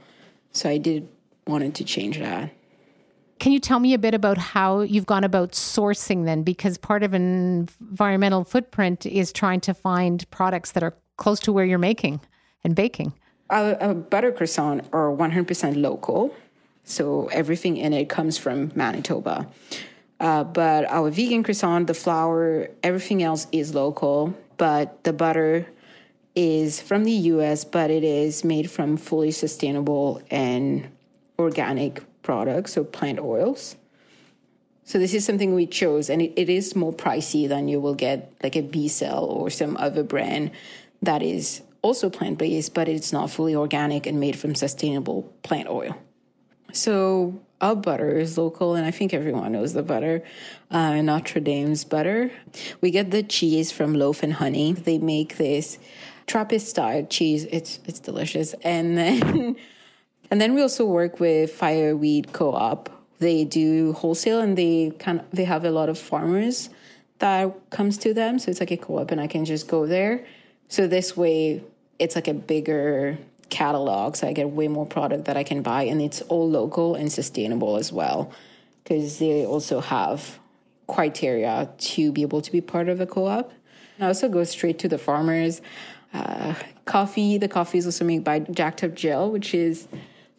So 0.53 0.69
I 0.69 0.77
did 0.77 1.09
wanted 1.45 1.75
to 1.75 1.83
change 1.83 2.19
that. 2.19 2.51
Can 3.39 3.51
you 3.51 3.59
tell 3.59 3.79
me 3.79 3.93
a 3.93 3.97
bit 3.97 4.13
about 4.13 4.37
how 4.37 4.81
you've 4.81 5.05
gone 5.05 5.23
about 5.23 5.51
sourcing 5.51 6.25
then? 6.25 6.43
Because 6.43 6.77
part 6.77 7.03
of 7.03 7.13
an 7.13 7.67
environmental 7.81 8.43
footprint 8.43 9.05
is 9.05 9.33
trying 9.33 9.59
to 9.61 9.73
find 9.73 10.29
products 10.31 10.71
that 10.71 10.83
are 10.83 10.93
close 11.17 11.39
to 11.41 11.51
where 11.51 11.65
you're 11.65 11.77
making 11.79 12.21
and 12.63 12.75
baking. 12.75 13.13
Our, 13.49 13.75
our 13.81 13.93
butter 13.93 14.31
croissant 14.31 14.85
are 14.93 15.11
100% 15.11 15.81
local. 15.81 16.33
So 16.85 17.27
everything 17.27 17.77
in 17.77 17.93
it 17.93 18.09
comes 18.09 18.37
from 18.37 18.71
Manitoba. 18.75 19.47
Uh, 20.19 20.43
but 20.43 20.85
our 20.85 21.09
vegan 21.09 21.43
croissant, 21.43 21.87
the 21.87 21.93
flour, 21.93 22.69
everything 22.81 23.23
else 23.23 23.47
is 23.51 23.75
local. 23.75 24.33
But 24.57 25.03
the 25.03 25.13
butter 25.13 25.67
is 26.35 26.81
from 26.81 27.03
the 27.03 27.11
US, 27.11 27.65
but 27.65 27.91
it 27.91 28.03
is 28.03 28.43
made 28.43 28.69
from 28.69 28.97
fully 28.97 29.31
sustainable 29.31 30.21
and 30.31 30.87
organic 31.37 32.01
products, 32.23 32.73
so 32.73 32.83
plant 32.83 33.19
oils. 33.19 33.75
So 34.85 34.99
this 34.99 35.13
is 35.13 35.23
something 35.25 35.53
we 35.53 35.65
chose, 35.65 36.09
and 36.09 36.21
it, 36.21 36.33
it 36.35 36.49
is 36.49 36.75
more 36.75 36.91
pricey 36.91 37.47
than 37.47 37.67
you 37.67 37.79
will 37.79 37.95
get 37.95 38.33
like 38.43 38.55
a 38.55 38.61
Becel 38.61 39.23
or 39.23 39.49
some 39.49 39.77
other 39.77 40.03
brand 40.03 40.51
that 41.01 41.21
is 41.21 41.61
also 41.81 42.09
plant 42.09 42.37
based, 42.37 42.73
but 42.73 42.87
it's 42.89 43.13
not 43.13 43.29
fully 43.29 43.55
organic 43.55 44.05
and 44.05 44.19
made 44.19 44.35
from 44.35 44.55
sustainable 44.55 45.31
plant 45.43 45.69
oil. 45.69 45.97
So 46.73 47.39
our 47.61 47.75
butter 47.75 48.17
is 48.17 48.37
local, 48.37 48.75
and 48.75 48.85
I 48.85 48.91
think 48.91 49.13
everyone 49.13 49.51
knows 49.51 49.73
the 49.73 49.83
butter, 49.83 50.23
uh, 50.71 51.01
Notre 51.01 51.39
Dame's 51.39 51.85
butter. 51.85 52.31
We 52.81 52.91
get 52.91 53.11
the 53.11 53.23
cheese 53.23 53.71
from 53.71 53.93
Loaf 53.93 54.23
and 54.23 54.33
Honey. 54.33 54.73
They 54.73 54.97
make 54.97 55.37
this 55.37 55.77
Trappist 56.25 56.67
style 56.67 57.05
cheese. 57.05 57.45
It's 57.51 57.79
it's 57.85 57.99
delicious, 57.99 58.53
and 58.63 58.97
then. 58.97 59.55
And 60.31 60.41
then 60.41 60.55
we 60.55 60.61
also 60.61 60.85
work 60.85 61.19
with 61.19 61.51
Fireweed 61.51 62.33
Co-op. 62.33 62.89
They 63.19 63.45
do 63.45 63.93
wholesale 63.93 64.41
and 64.41 64.57
they 64.57 64.91
of, 64.99 65.21
they 65.31 65.45
have 65.45 65.63
a 65.63 65.71
lot 65.71 65.89
of 65.89 65.97
farmers 65.97 66.69
that 67.19 67.69
comes 67.69 67.97
to 67.99 68.13
them. 68.13 68.39
So 68.39 68.51
it's 68.51 68.59
like 68.59 68.71
a 68.71 68.77
co-op 68.77 69.11
and 69.11 69.21
I 69.21 69.27
can 69.27 69.45
just 69.45 69.67
go 69.67 69.87
there. 69.87 70.25
So 70.67 70.87
this 70.87 71.15
way 71.15 71.63
it's 71.99 72.15
like 72.15 72.27
a 72.27 72.33
bigger 72.33 73.17
catalog. 73.49 74.15
So 74.17 74.27
I 74.27 74.33
get 74.33 74.49
way 74.49 74.67
more 74.67 74.85
product 74.85 75.25
that 75.25 75.37
I 75.37 75.43
can 75.43 75.61
buy 75.61 75.83
and 75.83 76.01
it's 76.01 76.21
all 76.23 76.49
local 76.49 76.95
and 76.95 77.11
sustainable 77.11 77.77
as 77.77 77.93
well. 77.93 78.31
Because 78.83 79.19
they 79.19 79.45
also 79.45 79.79
have 79.79 80.39
criteria 80.87 81.69
to 81.77 82.11
be 82.11 82.23
able 82.23 82.41
to 82.41 82.51
be 82.51 82.59
part 82.59 82.89
of 82.89 82.99
a 82.99 83.05
co-op. 83.05 83.53
I 83.99 84.07
also 84.07 84.27
go 84.27 84.43
straight 84.43 84.79
to 84.79 84.89
the 84.89 84.97
farmers. 84.97 85.61
Uh, 86.13 86.55
coffee, 86.85 87.37
the 87.37 87.47
coffee 87.47 87.77
is 87.77 87.85
also 87.85 88.03
made 88.03 88.23
by 88.23 88.39
Jacked 88.39 88.83
Up 88.83 88.95
Jill, 88.95 89.31
which 89.31 89.53
is 89.53 89.87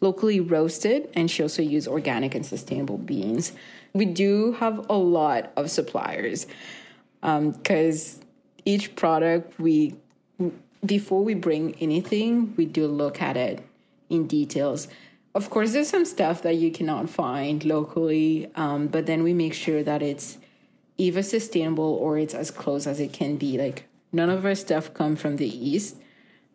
locally 0.05 0.39
roasted, 0.39 1.09
and 1.15 1.29
she 1.31 1.41
also 1.41 1.61
used 1.61 1.87
organic 1.87 2.35
and 2.35 2.45
sustainable 2.45 2.99
beans. 2.99 3.53
We 3.93 4.05
do 4.05 4.53
have 4.61 4.75
a 4.89 4.99
lot 5.17 5.51
of 5.55 5.71
suppliers 5.71 6.45
because 7.21 7.99
um, 8.15 8.21
each 8.65 8.95
product 8.95 9.59
we 9.59 9.95
before 10.85 11.23
we 11.23 11.33
bring 11.33 11.75
anything, 11.81 12.53
we 12.57 12.65
do 12.65 12.85
look 12.85 13.19
at 13.29 13.35
it 13.35 13.65
in 14.09 14.27
details. 14.27 14.87
Of 15.33 15.49
course, 15.49 15.73
there's 15.73 15.89
some 15.89 16.05
stuff 16.05 16.43
that 16.43 16.55
you 16.57 16.69
cannot 16.71 17.09
find 17.09 17.65
locally, 17.65 18.51
um, 18.55 18.87
but 18.87 19.07
then 19.07 19.23
we 19.23 19.33
make 19.33 19.55
sure 19.55 19.81
that 19.81 20.03
it's 20.03 20.37
either 20.99 21.23
sustainable 21.23 21.91
or 22.03 22.19
it's 22.19 22.35
as 22.35 22.51
close 22.51 22.85
as 22.85 22.99
it 22.99 23.11
can 23.11 23.37
be. 23.37 23.57
Like 23.57 23.85
none 24.13 24.29
of 24.29 24.45
our 24.45 24.53
stuff 24.53 24.93
come 24.93 25.15
from 25.15 25.37
the 25.37 25.49
east 25.49 25.97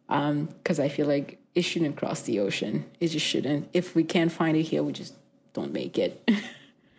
because 0.06 0.78
um, 0.78 0.84
I 0.86 0.88
feel 0.88 1.08
like 1.08 1.39
it 1.54 1.62
shouldn't 1.62 1.96
cross 1.96 2.22
the 2.22 2.40
ocean. 2.40 2.84
It 3.00 3.08
just 3.08 3.26
shouldn't. 3.26 3.68
If 3.72 3.94
we 3.94 4.04
can't 4.04 4.30
find 4.30 4.56
it 4.56 4.62
here, 4.62 4.82
we 4.82 4.92
just 4.92 5.14
don't 5.52 5.72
make 5.72 5.98
it. 5.98 6.28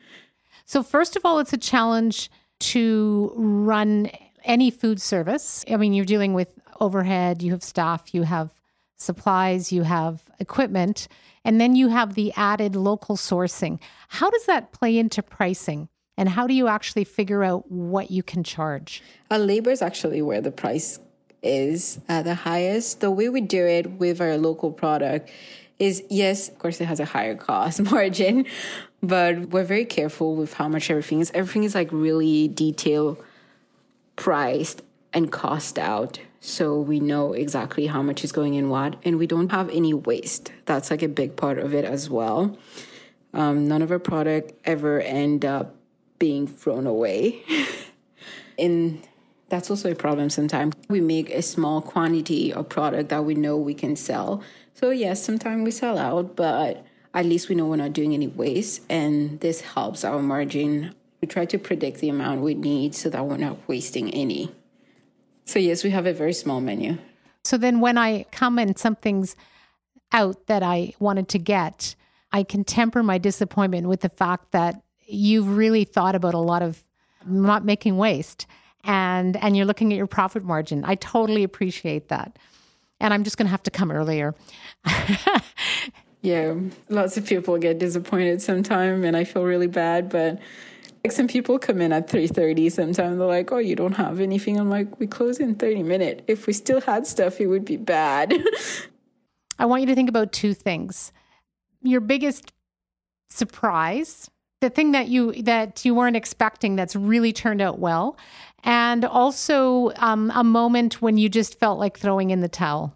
so, 0.65 0.83
first 0.83 1.15
of 1.15 1.25
all, 1.25 1.39
it's 1.39 1.53
a 1.53 1.57
challenge 1.57 2.29
to 2.59 3.33
run 3.35 4.09
any 4.43 4.71
food 4.71 5.01
service, 5.01 5.65
I 5.69 5.77
mean, 5.77 5.93
you're 5.93 6.05
dealing 6.05 6.33
with 6.33 6.53
overhead, 6.79 7.41
you 7.41 7.51
have 7.51 7.63
staff, 7.63 8.13
you 8.13 8.23
have 8.23 8.51
supplies, 8.97 9.71
you 9.71 9.83
have 9.83 10.21
equipment, 10.39 11.07
and 11.43 11.59
then 11.59 11.75
you 11.75 11.89
have 11.89 12.13
the 12.13 12.33
added 12.35 12.75
local 12.75 13.17
sourcing. 13.17 13.79
How 14.09 14.29
does 14.29 14.45
that 14.45 14.71
play 14.71 14.97
into 14.97 15.23
pricing? 15.23 15.89
And 16.17 16.29
how 16.29 16.45
do 16.45 16.53
you 16.53 16.67
actually 16.67 17.03
figure 17.03 17.43
out 17.43 17.71
what 17.71 18.11
you 18.11 18.21
can 18.21 18.43
charge? 18.43 19.01
Our 19.31 19.39
labor 19.39 19.71
is 19.71 19.81
actually 19.81 20.21
where 20.21 20.41
the 20.41 20.51
price 20.51 20.99
is 21.43 21.99
at 22.07 22.23
the 22.23 22.35
highest. 22.35 22.99
The 22.99 23.11
way 23.11 23.29
we 23.29 23.41
do 23.41 23.65
it 23.65 23.91
with 23.91 24.21
our 24.21 24.37
local 24.37 24.71
product 24.71 25.29
is 25.79 26.03
yes, 26.09 26.49
of 26.49 26.59
course, 26.59 26.79
it 26.79 26.85
has 26.85 26.99
a 26.99 27.05
higher 27.05 27.35
cost 27.35 27.81
margin, 27.91 28.45
but 29.01 29.49
we're 29.49 29.63
very 29.63 29.85
careful 29.85 30.35
with 30.35 30.53
how 30.53 30.67
much 30.67 30.91
everything 30.91 31.19
is. 31.19 31.31
Everything 31.33 31.63
is 31.63 31.73
like 31.73 31.89
really 31.91 32.47
detail 32.47 33.17
priced 34.15 34.83
and 35.13 35.31
cost 35.31 35.79
out. 35.79 36.19
So 36.39 36.79
we 36.79 36.99
know 36.99 37.33
exactly 37.33 37.87
how 37.87 38.01
much 38.01 38.23
is 38.23 38.31
going 38.31 38.53
in 38.55 38.69
what, 38.69 38.95
and 39.03 39.17
we 39.17 39.27
don't 39.27 39.51
have 39.51 39.69
any 39.69 39.93
waste. 39.93 40.51
That's 40.65 40.89
like 40.89 41.01
a 41.01 41.07
big 41.07 41.35
part 41.35 41.59
of 41.59 41.73
it 41.73 41.85
as 41.85 42.09
well. 42.09 42.57
Um, 43.33 43.67
none 43.67 43.81
of 43.81 43.91
our 43.91 43.99
product 43.99 44.53
ever 44.65 44.99
end 45.01 45.45
up 45.45 45.75
being 46.19 46.47
thrown 46.47 46.85
away. 46.85 47.43
and 48.59 49.07
that's 49.51 49.69
also 49.69 49.91
a 49.91 49.95
problem 49.95 50.29
sometimes. 50.29 50.73
We 50.87 51.01
make 51.01 51.29
a 51.29 51.41
small 51.41 51.81
quantity 51.81 52.53
of 52.53 52.69
product 52.69 53.09
that 53.09 53.25
we 53.25 53.35
know 53.35 53.57
we 53.57 53.73
can 53.73 53.97
sell. 53.97 54.41
So 54.73 54.89
yes, 54.89 55.21
sometimes 55.21 55.65
we 55.65 55.71
sell 55.71 55.97
out, 55.97 56.37
but 56.37 56.85
at 57.13 57.25
least 57.25 57.49
we 57.49 57.55
know 57.55 57.65
we're 57.65 57.75
not 57.75 57.91
doing 57.91 58.13
any 58.13 58.27
waste 58.27 58.81
and 58.89 59.41
this 59.41 59.59
helps 59.59 60.05
our 60.05 60.21
margin. 60.21 60.95
We 61.21 61.27
try 61.27 61.45
to 61.45 61.59
predict 61.59 61.99
the 61.99 62.07
amount 62.07 62.41
we 62.41 62.55
need 62.55 62.95
so 62.95 63.09
that 63.09 63.25
we're 63.25 63.37
not 63.37 63.57
wasting 63.67 64.09
any. 64.11 64.55
So, 65.45 65.59
yes, 65.59 65.83
we 65.83 65.89
have 65.89 66.07
a 66.07 66.13
very 66.13 66.33
small 66.33 66.61
menu. 66.61 66.97
So 67.43 67.57
then 67.57 67.81
when 67.81 67.97
I 67.97 68.23
come 68.31 68.57
and 68.57 68.77
something's 68.77 69.35
out 70.13 70.47
that 70.47 70.63
I 70.63 70.93
wanted 70.99 71.27
to 71.29 71.39
get, 71.39 71.95
I 72.31 72.43
can 72.43 72.63
temper 72.63 73.03
my 73.03 73.17
disappointment 73.17 73.89
with 73.89 73.99
the 73.99 74.09
fact 74.09 74.51
that 74.51 74.81
you've 75.05 75.57
really 75.57 75.83
thought 75.83 76.15
about 76.15 76.35
a 76.35 76.39
lot 76.39 76.61
of 76.61 76.85
not 77.25 77.65
making 77.65 77.97
waste 77.97 78.47
and 78.83 79.37
and 79.37 79.55
you're 79.55 79.65
looking 79.65 79.91
at 79.91 79.97
your 79.97 80.07
profit 80.07 80.43
margin. 80.43 80.83
I 80.85 80.95
totally 80.95 81.43
appreciate 81.43 82.09
that. 82.09 82.37
And 82.99 83.13
I'm 83.13 83.23
just 83.23 83.37
going 83.37 83.47
to 83.47 83.51
have 83.51 83.63
to 83.63 83.71
come 83.71 83.91
earlier. 83.91 84.35
yeah, 86.21 86.53
lots 86.89 87.17
of 87.17 87.25
people 87.25 87.57
get 87.57 87.79
disappointed 87.79 88.41
sometimes 88.41 89.03
and 89.03 89.17
I 89.17 89.23
feel 89.23 89.43
really 89.43 89.67
bad, 89.67 90.09
but 90.09 90.39
like 91.03 91.11
some 91.11 91.27
people 91.27 91.57
come 91.57 91.81
in 91.81 91.91
at 91.91 92.07
3.30 92.07 92.71
sometimes 92.71 93.17
they're 93.17 93.27
like 93.27 93.51
oh 93.51 93.57
you 93.57 93.75
don't 93.75 93.95
have 93.95 94.19
anything 94.19 94.59
i'm 94.59 94.69
like 94.69 94.99
we 94.99 95.07
close 95.07 95.39
in 95.39 95.55
30 95.55 95.83
minutes 95.83 96.21
if 96.27 96.47
we 96.47 96.53
still 96.53 96.81
had 96.81 97.07
stuff 97.07 97.41
it 97.41 97.47
would 97.47 97.65
be 97.65 97.77
bad 97.77 98.33
i 99.59 99.65
want 99.65 99.81
you 99.81 99.87
to 99.87 99.95
think 99.95 100.09
about 100.09 100.31
two 100.31 100.53
things 100.53 101.11
your 101.81 102.01
biggest 102.01 102.53
surprise 103.29 104.29
the 104.61 104.69
thing 104.69 104.91
that 104.93 105.07
you 105.09 105.33
that 105.43 105.83
you 105.83 105.93
weren't 105.93 106.15
expecting 106.15 106.75
that's 106.75 106.95
really 106.95 107.33
turned 107.33 107.61
out 107.61 107.79
well 107.79 108.17
and 108.63 109.03
also 109.03 109.91
um, 109.97 110.31
a 110.35 110.43
moment 110.43 111.01
when 111.01 111.17
you 111.17 111.27
just 111.27 111.59
felt 111.59 111.79
like 111.79 111.97
throwing 111.97 112.29
in 112.29 112.41
the 112.41 112.49
towel 112.49 112.95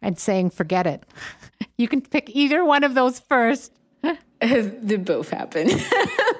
and 0.00 0.18
saying 0.18 0.50
forget 0.50 0.86
it 0.86 1.02
you 1.78 1.88
can 1.88 2.00
pick 2.00 2.30
either 2.34 2.64
one 2.64 2.84
of 2.84 2.94
those 2.94 3.18
first 3.18 3.72
they 4.40 4.96
both 4.96 5.30
happen. 5.30 5.68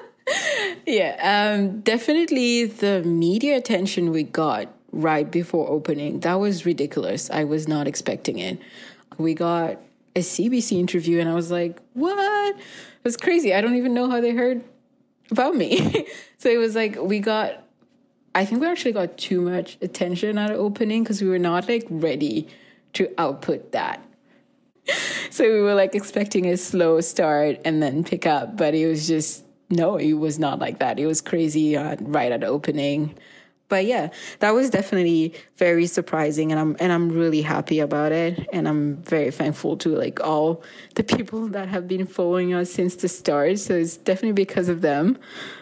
yeah, 0.85 1.55
um, 1.57 1.81
definitely 1.81 2.65
the 2.65 3.01
media 3.03 3.57
attention 3.57 4.11
we 4.11 4.23
got 4.23 4.67
right 4.91 5.29
before 5.29 5.69
opening 5.69 6.21
that 6.21 6.35
was 6.35 6.65
ridiculous. 6.65 7.29
I 7.29 7.43
was 7.43 7.67
not 7.67 7.87
expecting 7.87 8.39
it. 8.39 8.59
We 9.17 9.33
got 9.33 9.79
a 10.15 10.19
CBC 10.19 10.79
interview, 10.79 11.19
and 11.19 11.29
I 11.29 11.33
was 11.33 11.51
like, 11.51 11.79
"What?" 11.93 12.55
It 12.55 13.03
was 13.03 13.17
crazy. 13.17 13.53
I 13.53 13.61
don't 13.61 13.75
even 13.75 13.93
know 13.93 14.09
how 14.09 14.21
they 14.21 14.31
heard 14.31 14.63
about 15.31 15.55
me. 15.55 16.07
so 16.37 16.49
it 16.49 16.57
was 16.57 16.75
like 16.75 16.97
we 17.01 17.19
got. 17.19 17.61
I 18.33 18.43
think 18.43 18.59
we 18.61 18.67
actually 18.67 18.91
got 18.91 19.17
too 19.17 19.41
much 19.41 19.77
attention 19.81 20.37
at 20.37 20.51
opening 20.51 21.03
because 21.03 21.21
we 21.21 21.29
were 21.29 21.39
not 21.39 21.69
like 21.69 21.85
ready 21.89 22.47
to 22.93 23.09
output 23.17 23.71
that 23.71 24.05
so 25.29 25.43
we 25.43 25.61
were 25.61 25.73
like 25.73 25.95
expecting 25.95 26.45
a 26.47 26.57
slow 26.57 27.01
start 27.01 27.59
and 27.65 27.81
then 27.81 28.03
pick 28.03 28.25
up, 28.25 28.55
but 28.55 28.75
it 28.75 28.87
was 28.87 29.07
just 29.07 29.43
no, 29.69 29.97
it 29.97 30.13
was 30.13 30.37
not 30.37 30.59
like 30.59 30.79
that. 30.79 30.99
It 30.99 31.07
was 31.07 31.21
crazy 31.21 31.75
uh, 31.75 31.95
right 32.01 32.31
at 32.31 32.43
opening. 32.43 33.17
But 33.67 33.85
yeah, 33.85 34.09
that 34.39 34.51
was 34.51 34.69
definitely 34.69 35.33
very 35.57 35.87
surprising 35.87 36.51
and 36.51 36.59
I'm 36.59 36.75
and 36.79 36.91
I'm 36.91 37.09
really 37.09 37.41
happy 37.41 37.79
about 37.79 38.11
it 38.11 38.47
and 38.53 38.67
I'm 38.67 38.97
very 38.97 39.31
thankful 39.31 39.75
to 39.77 39.89
like 39.89 40.19
all 40.21 40.63
the 40.93 41.03
people 41.03 41.47
that 41.55 41.67
have 41.69 41.87
been 41.87 42.05
following 42.05 42.53
us 42.53 42.71
since 42.71 42.95
the 42.95 43.07
start. 43.07 43.57
So 43.59 43.75
it's 43.75 43.97
definitely 43.97 44.33
because 44.33 44.69
of 44.69 44.81
them. 44.81 45.17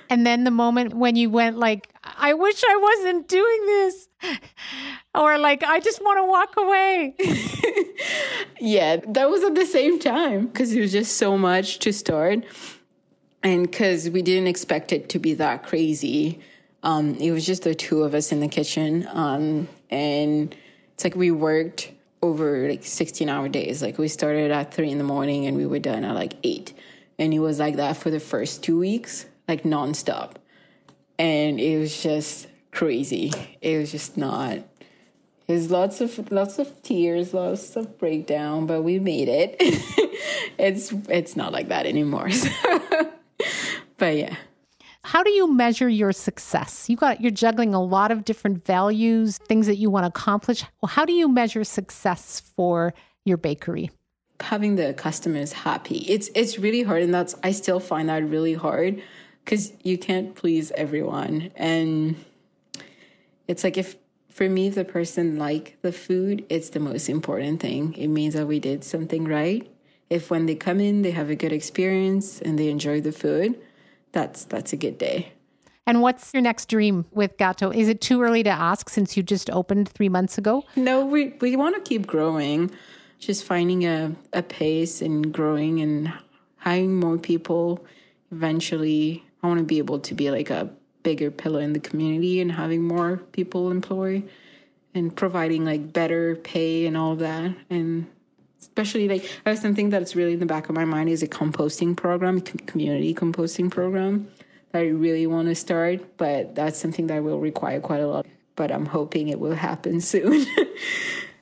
And 0.09 0.27
then 0.27 0.43
the 0.43 0.51
moment 0.51 0.93
when 0.93 1.15
you 1.15 1.29
went 1.29 1.57
like 1.57 1.89
I 2.03 2.33
wish 2.33 2.61
I 2.67 2.75
wasn't 2.75 3.27
doing 3.29 3.65
this 3.65 4.09
or 5.15 5.37
like 5.37 5.63
I 5.63 5.79
just 5.79 6.01
want 6.03 6.17
to 6.19 6.25
walk 6.25 6.55
away. 6.57 7.15
yeah, 8.59 8.97
that 9.07 9.29
was 9.29 9.43
at 9.43 9.55
the 9.55 9.65
same 9.65 9.99
time 9.99 10.47
because 10.47 10.73
it 10.73 10.81
was 10.81 10.91
just 10.91 11.17
so 11.17 11.37
much 11.37 11.79
to 11.79 11.93
start, 11.93 12.43
and 13.41 13.69
because 13.69 14.09
we 14.09 14.21
didn't 14.21 14.47
expect 14.47 14.91
it 14.91 15.09
to 15.09 15.19
be 15.19 15.33
that 15.35 15.63
crazy. 15.63 16.39
Um, 16.83 17.15
it 17.15 17.31
was 17.31 17.45
just 17.45 17.63
the 17.63 17.73
two 17.73 18.03
of 18.03 18.13
us 18.13 18.31
in 18.31 18.39
the 18.39 18.47
kitchen, 18.47 19.07
um, 19.11 19.67
and 19.89 20.55
it's 20.93 21.03
like 21.03 21.15
we 21.15 21.31
worked 21.31 21.91
over 22.21 22.69
like 22.69 22.83
16 22.83 23.29
hour 23.29 23.49
days. 23.49 23.81
Like 23.81 23.97
we 23.97 24.07
started 24.07 24.51
at 24.51 24.73
three 24.73 24.91
in 24.91 24.97
the 24.97 25.03
morning 25.03 25.45
and 25.45 25.57
we 25.57 25.65
were 25.65 25.79
done 25.79 26.03
at 26.03 26.13
like 26.13 26.33
eight, 26.43 26.73
and 27.17 27.33
it 27.33 27.39
was 27.39 27.59
like 27.59 27.77
that 27.77 27.97
for 27.97 28.09
the 28.09 28.19
first 28.19 28.63
two 28.63 28.77
weeks, 28.77 29.25
like 29.47 29.63
nonstop, 29.63 30.33
and 31.17 31.59
it 31.59 31.79
was 31.79 32.03
just 32.03 32.47
crazy. 32.71 33.31
It 33.61 33.77
was 33.77 33.91
just 33.91 34.17
not 34.17 34.59
there's 35.47 35.69
lots 35.69 35.99
of 36.01 36.31
lots 36.31 36.57
of 36.57 36.81
tears, 36.83 37.33
lots 37.33 37.75
of 37.75 37.97
breakdown, 37.97 38.65
but 38.65 38.81
we 38.81 38.99
made 38.99 39.27
it. 39.27 39.55
it's 40.57 40.93
it's 41.09 41.35
not 41.35 41.51
like 41.51 41.67
that 41.67 41.85
anymore. 41.85 42.29
but 43.97 44.15
yeah. 44.15 44.35
How 45.03 45.21
do 45.21 45.31
you 45.31 45.51
measure 45.51 45.89
your 45.89 46.13
success? 46.13 46.89
You 46.89 46.95
got 46.95 47.21
you're 47.21 47.31
juggling 47.31 47.73
a 47.73 47.83
lot 47.83 48.09
of 48.11 48.23
different 48.23 48.65
values, 48.65 49.37
things 49.37 49.67
that 49.67 49.75
you 49.75 49.89
want 49.89 50.05
to 50.05 50.07
accomplish. 50.07 50.63
Well, 50.81 50.89
how 50.89 51.05
do 51.05 51.13
you 51.13 51.27
measure 51.27 51.63
success 51.63 52.41
for 52.55 52.93
your 53.25 53.37
bakery? 53.37 53.91
Having 54.39 54.77
the 54.77 54.93
customers 54.93 55.53
happy. 55.53 55.97
It's 56.07 56.29
it's 56.35 56.57
really 56.57 56.83
hard 56.83 57.03
and 57.03 57.13
that's 57.13 57.35
I 57.43 57.51
still 57.51 57.79
find 57.79 58.09
that 58.09 58.27
really 58.27 58.53
hard 58.53 59.01
cuz 59.45 59.73
you 59.83 59.97
can't 59.97 60.35
please 60.35 60.71
everyone 60.75 61.51
and 61.55 62.15
it's 63.47 63.63
like 63.63 63.77
if 63.77 63.97
for 64.29 64.49
me, 64.49 64.67
if 64.67 64.75
the 64.75 64.83
person 64.83 65.37
like 65.37 65.77
the 65.83 65.91
food, 65.91 66.43
it's 66.49 66.69
the 66.69 66.79
most 66.79 67.07
important 67.07 67.59
thing. 67.59 67.93
It 67.93 68.07
means 68.07 68.33
that 68.33 68.47
we 68.47 68.59
did 68.59 68.83
something 68.83 69.25
right. 69.25 69.67
If 70.09 70.31
when 70.31 70.47
they 70.47 70.55
come 70.55 70.79
in, 70.79 71.03
they 71.03 71.11
have 71.11 71.29
a 71.29 71.35
good 71.35 71.53
experience 71.53 72.41
and 72.41 72.57
they 72.57 72.69
enjoy 72.69 72.99
the 73.01 73.11
food, 73.11 73.59
that's 74.13 74.45
that's 74.45 74.71
a 74.71 74.77
good 74.77 74.97
day. 74.97 75.33
And 75.85 76.01
what's 76.01 76.33
your 76.33 76.41
next 76.41 76.69
dream 76.69 77.05
with 77.11 77.37
Gato? 77.37 77.69
Is 77.69 77.89
it 77.89 77.99
too 77.99 78.21
early 78.21 78.41
to 78.43 78.49
ask 78.49 78.89
since 78.89 79.17
you 79.17 79.23
just 79.23 79.49
opened 79.49 79.89
three 79.89 80.07
months 80.07 80.37
ago? 80.37 80.63
No, 80.77 81.05
we, 81.05 81.33
we 81.41 81.57
want 81.57 81.75
to 81.75 81.81
keep 81.81 82.07
growing, 82.07 82.71
just 83.19 83.43
finding 83.43 83.85
a, 83.85 84.15
a 84.31 84.43
pace 84.43 85.01
and 85.01 85.33
growing 85.33 85.81
and 85.81 86.13
hiring 86.55 86.95
more 86.95 87.17
people. 87.17 87.85
Eventually, 88.31 89.25
I 89.41 89.47
want 89.47 89.59
to 89.59 89.65
be 89.65 89.77
able 89.77 89.99
to 89.99 90.13
be 90.13 90.31
like 90.31 90.49
a 90.49 90.69
bigger 91.03 91.29
pillar 91.29 91.59
in 91.59 91.73
the 91.73 91.81
community 91.81 92.39
and 92.39 92.53
having 92.53 92.81
more 92.81 93.17
people 93.33 93.69
employed 93.69 94.29
and 94.95 95.13
providing 95.13 95.65
like 95.65 95.91
better 95.91 96.37
pay 96.37 96.85
and 96.85 96.95
all 96.95 97.11
of 97.11 97.19
that 97.19 97.53
and 97.69 98.07
especially 98.63 99.07
like 99.07 99.29
that's 99.43 99.61
something 99.61 99.89
that's 99.89 100.15
really 100.15 100.33
in 100.33 100.39
the 100.39 100.45
back 100.45 100.69
of 100.69 100.75
my 100.75 100.85
mind 100.85 101.09
is 101.09 101.23
a 101.23 101.27
composting 101.27 101.95
program 101.95 102.41
community 102.41 103.13
composting 103.13 103.69
program 103.69 104.27
that 104.71 104.79
i 104.79 104.87
really 104.87 105.27
want 105.27 105.47
to 105.47 105.55
start 105.55 106.17
but 106.17 106.55
that's 106.55 106.77
something 106.77 107.07
that 107.07 107.23
will 107.23 107.39
require 107.39 107.79
quite 107.79 108.01
a 108.01 108.07
lot 108.07 108.25
but 108.55 108.71
i'm 108.71 108.85
hoping 108.85 109.29
it 109.29 109.39
will 109.39 109.55
happen 109.55 109.99
soon. 110.13 110.45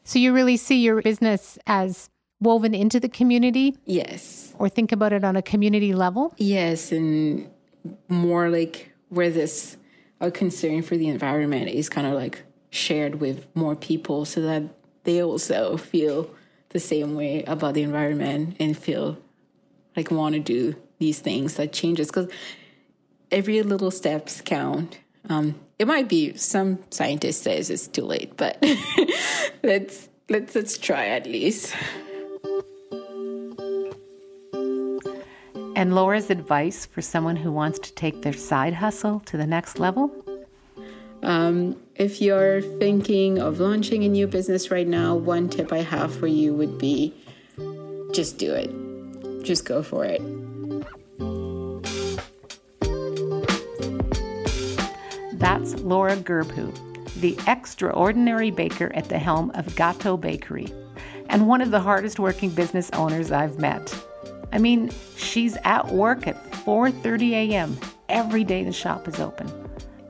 So 0.04 0.20
you 0.20 0.34
really 0.34 0.58
see 0.58 0.82
your 0.82 1.02
business 1.02 1.58
as 1.68 2.10
woven 2.42 2.74
into 2.74 3.00
the 3.00 3.08
community? 3.08 3.78
Yes. 3.86 4.54
Or 4.58 4.68
think 4.68 4.92
about 4.92 5.14
it 5.14 5.24
on 5.24 5.36
a 5.36 5.42
community 5.42 5.94
level? 5.94 6.34
Yes 6.38 6.92
and 6.92 7.50
more 8.10 8.50
like 8.50 8.92
where 9.10 9.30
this 9.30 9.78
a 10.20 10.30
concern 10.30 10.82
for 10.82 10.98
the 10.98 11.08
environment 11.08 11.70
is 11.70 11.90
kind 11.90 12.06
of 12.06 12.14
like 12.14 12.44
shared 12.70 13.22
with 13.22 13.48
more 13.56 13.76
people 13.76 14.26
so 14.26 14.42
that 14.42 14.64
they 15.04 15.24
also 15.24 15.78
feel 15.78 16.30
the 16.72 16.80
same 16.80 17.16
way 17.16 17.44
about 17.44 17.74
the 17.74 17.84
environment 17.84 18.56
and 18.60 18.78
feel 18.78 19.18
like 19.96 20.12
want 20.12 20.34
to 20.34 20.40
do 20.40 20.76
these 21.00 21.20
things 21.20 21.56
that 21.56 21.74
changes 21.74 22.08
because 22.08 22.30
every 23.32 23.62
little 23.64 23.92
steps 23.92 24.42
count. 24.42 25.00
Um, 25.30 25.56
it 25.80 25.88
might 25.88 26.08
be 26.10 26.36
some 26.36 26.80
scientist 26.90 27.44
says 27.44 27.70
it's 27.70 27.88
too 27.88 28.04
late, 28.04 28.38
but 28.38 28.58
let's 29.64 30.10
let's 30.30 30.56
let's 30.56 30.78
try 30.78 31.08
at 31.08 31.26
least. 31.26 31.76
And 35.76 35.96
Laura's 35.96 36.30
advice 36.30 36.86
for 36.86 37.02
someone 37.02 37.36
who 37.36 37.52
wants 37.52 37.80
to 37.80 37.94
take 37.94 38.22
their 38.22 38.34
side 38.34 38.74
hustle 38.74 39.22
to 39.22 39.38
the 39.38 39.48
next 39.48 39.80
level? 39.80 40.12
Um, 41.24 41.76
if 42.02 42.20
you're 42.20 42.64
thinking 42.80 43.38
of 43.38 43.60
launching 43.60 44.04
a 44.04 44.10
new 44.10 44.26
business 44.26 44.72
right 44.72 44.88
now, 44.88 45.14
one 45.14 45.48
tip 45.48 45.72
I 45.72 45.84
have 45.84 46.12
for 46.12 46.26
you 46.26 46.52
would 46.56 46.80
be 46.80 47.14
just 48.12 48.40
do 48.40 48.52
it. 48.56 49.44
Just 49.44 49.66
go 49.66 49.84
for 49.84 50.04
it. 50.04 50.20
That's 55.34 55.76
Laura 55.82 56.18
Gerbhu, 56.18 56.74
the 57.22 57.38
extraordinary 57.46 58.50
baker 58.50 58.92
at 58.96 59.08
the 59.08 59.20
helm 59.20 59.52
of 59.52 59.76
Gato 59.76 60.18
Bakery, 60.18 60.74
and 61.30 61.48
one 61.48 61.62
of 61.62 61.70
the 61.70 61.80
hardest 61.80 62.18
working 62.18 62.50
business 62.50 62.90
owners 62.94 63.32
I've 63.32 63.60
met. 63.60 63.96
I 64.52 64.58
mean, 64.58 64.90
she's 65.18 65.56
at 65.64 65.90
work 65.90 66.26
at 66.26 66.52
4:30 66.52 67.34
a.m. 67.34 67.78
every 68.10 68.44
day 68.44 68.64
the 68.64 68.72
shop 68.72 69.08
is 69.08 69.20
open. 69.20 69.61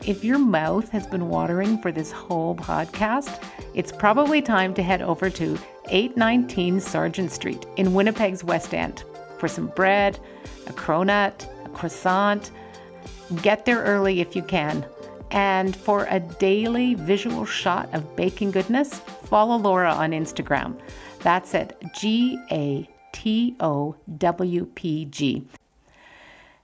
If 0.05 0.23
your 0.23 0.39
mouth 0.39 0.89
has 0.89 1.05
been 1.05 1.29
watering 1.29 1.77
for 1.77 1.91
this 1.91 2.11
whole 2.11 2.55
podcast, 2.55 3.43
it's 3.75 3.91
probably 3.91 4.41
time 4.41 4.73
to 4.73 4.81
head 4.81 5.03
over 5.03 5.29
to 5.29 5.59
819 5.89 6.79
Sargent 6.79 7.31
Street 7.31 7.67
in 7.75 7.93
Winnipeg's 7.93 8.43
West 8.43 8.73
End 8.73 9.03
for 9.37 9.47
some 9.47 9.67
bread, 9.67 10.19
a 10.65 10.73
cronut, 10.73 11.47
a 11.65 11.69
croissant. 11.69 12.49
Get 13.43 13.65
there 13.65 13.83
early 13.83 14.21
if 14.21 14.35
you 14.35 14.41
can. 14.41 14.83
And 15.29 15.75
for 15.75 16.07
a 16.09 16.19
daily 16.19 16.95
visual 16.95 17.45
shot 17.45 17.87
of 17.93 18.15
baking 18.15 18.51
goodness, 18.51 18.99
follow 19.25 19.55
Laura 19.55 19.93
on 19.93 20.11
Instagram. 20.11 20.79
That's 21.19 21.53
at 21.53 21.79
G 21.93 22.39
A 22.49 22.89
T 23.13 23.55
O 23.59 23.95
W 24.17 24.65
P 24.73 25.05
G. 25.05 25.47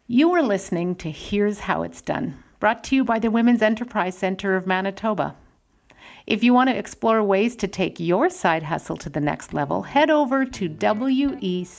You 0.08 0.32
are 0.34 0.42
listening 0.42 0.96
to 0.96 1.12
Here's 1.12 1.60
How 1.60 1.84
It's 1.84 2.02
Done, 2.02 2.44
brought 2.60 2.84
to 2.86 2.96
you 2.96 3.04
by 3.04 3.20
the 3.20 3.30
Women's 3.30 3.62
Enterprise 3.62 4.18
Center 4.18 4.56
of 4.56 4.66
Manitoba. 4.66 5.36
If 6.26 6.44
you 6.44 6.54
want 6.54 6.70
to 6.70 6.78
explore 6.78 7.24
ways 7.24 7.56
to 7.58 7.68
take 7.68 8.00
your 8.00 8.30
side 8.30 8.64
hustle 8.64 8.98
to 8.98 9.10
the 9.10 9.22
next 9.22 9.54
level, 9.54 9.84
head 9.84 10.10
over 10.10 10.44
to 10.46 10.70
wecm.ca 10.70 11.78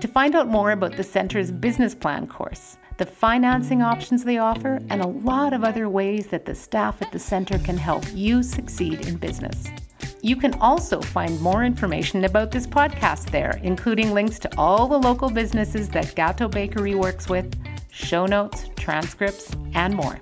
to 0.00 0.08
find 0.08 0.34
out 0.34 0.48
more 0.48 0.72
about 0.72 0.96
the 0.96 1.04
center's 1.04 1.50
business 1.50 1.94
plan 1.94 2.26
course, 2.26 2.76
the 2.98 3.06
financing 3.06 3.80
options 3.80 4.24
they 4.24 4.38
offer, 4.38 4.80
and 4.90 5.00
a 5.00 5.06
lot 5.08 5.52
of 5.54 5.64
other 5.64 5.88
ways 5.88 6.26
that 6.26 6.44
the 6.44 6.54
staff 6.54 7.00
at 7.00 7.12
the 7.12 7.18
center 7.18 7.58
can 7.60 7.78
help 7.78 8.04
you 8.12 8.42
succeed 8.42 9.06
in 9.06 9.16
business. 9.16 9.68
You 10.20 10.36
can 10.36 10.52
also 10.54 11.00
find 11.00 11.40
more 11.40 11.64
information 11.64 12.24
about 12.24 12.50
this 12.50 12.66
podcast 12.66 13.30
there, 13.30 13.60
including 13.62 14.12
links 14.12 14.38
to 14.40 14.50
all 14.58 14.88
the 14.88 14.98
local 14.98 15.30
businesses 15.30 15.88
that 15.90 16.14
Gato 16.16 16.48
Bakery 16.48 16.96
works 16.96 17.28
with, 17.28 17.54
show 17.98 18.26
notes, 18.26 18.70
transcripts, 18.76 19.50
and 19.74 19.94
more. 19.94 20.20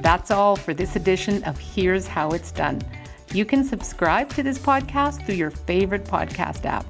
That's 0.00 0.30
all 0.30 0.54
for 0.54 0.72
this 0.72 0.94
edition 0.94 1.42
of 1.44 1.58
Here's 1.58 2.06
How 2.06 2.30
It's 2.30 2.52
Done. 2.52 2.80
You 3.32 3.44
can 3.44 3.64
subscribe 3.64 4.30
to 4.30 4.42
this 4.42 4.58
podcast 4.58 5.26
through 5.26 5.34
your 5.34 5.50
favorite 5.50 6.04
podcast 6.04 6.64
app 6.64 6.86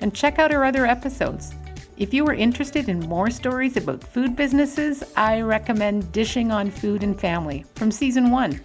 and 0.00 0.14
check 0.14 0.38
out 0.38 0.52
our 0.52 0.64
other 0.64 0.86
episodes. 0.86 1.54
If 1.96 2.12
you 2.12 2.26
are 2.26 2.34
interested 2.34 2.88
in 2.88 3.00
more 3.00 3.30
stories 3.30 3.76
about 3.76 4.04
food 4.04 4.36
businesses, 4.36 5.02
I 5.16 5.40
recommend 5.40 6.12
Dishing 6.12 6.52
on 6.52 6.70
Food 6.70 7.02
and 7.02 7.18
Family 7.18 7.64
from 7.74 7.90
season 7.90 8.30
one. 8.30 8.60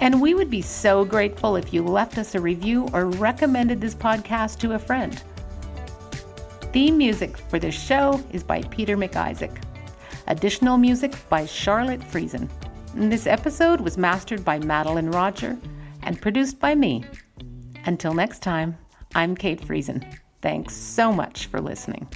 And 0.00 0.20
we 0.20 0.34
would 0.34 0.48
be 0.48 0.62
so 0.62 1.04
grateful 1.04 1.56
if 1.56 1.74
you 1.74 1.82
left 1.82 2.16
us 2.18 2.34
a 2.34 2.40
review 2.40 2.88
or 2.92 3.06
recommended 3.06 3.80
this 3.80 3.94
podcast 3.94 4.60
to 4.60 4.72
a 4.72 4.78
friend. 4.78 5.22
Theme 6.72 6.98
music 6.98 7.38
for 7.38 7.58
this 7.58 7.74
show 7.74 8.22
is 8.30 8.44
by 8.44 8.60
Peter 8.62 8.94
McIsaac. 8.96 9.62
Additional 10.26 10.76
music 10.76 11.14
by 11.30 11.46
Charlotte 11.46 12.00
Friesen. 12.00 12.46
This 12.94 13.26
episode 13.26 13.80
was 13.80 13.96
mastered 13.96 14.44
by 14.44 14.58
Madeline 14.58 15.10
Roger 15.10 15.56
and 16.02 16.20
produced 16.20 16.60
by 16.60 16.74
me. 16.74 17.04
Until 17.86 18.12
next 18.12 18.42
time, 18.42 18.76
I'm 19.14 19.34
Kate 19.34 19.62
Friesen. 19.62 20.04
Thanks 20.42 20.74
so 20.76 21.10
much 21.10 21.46
for 21.46 21.58
listening. 21.58 22.06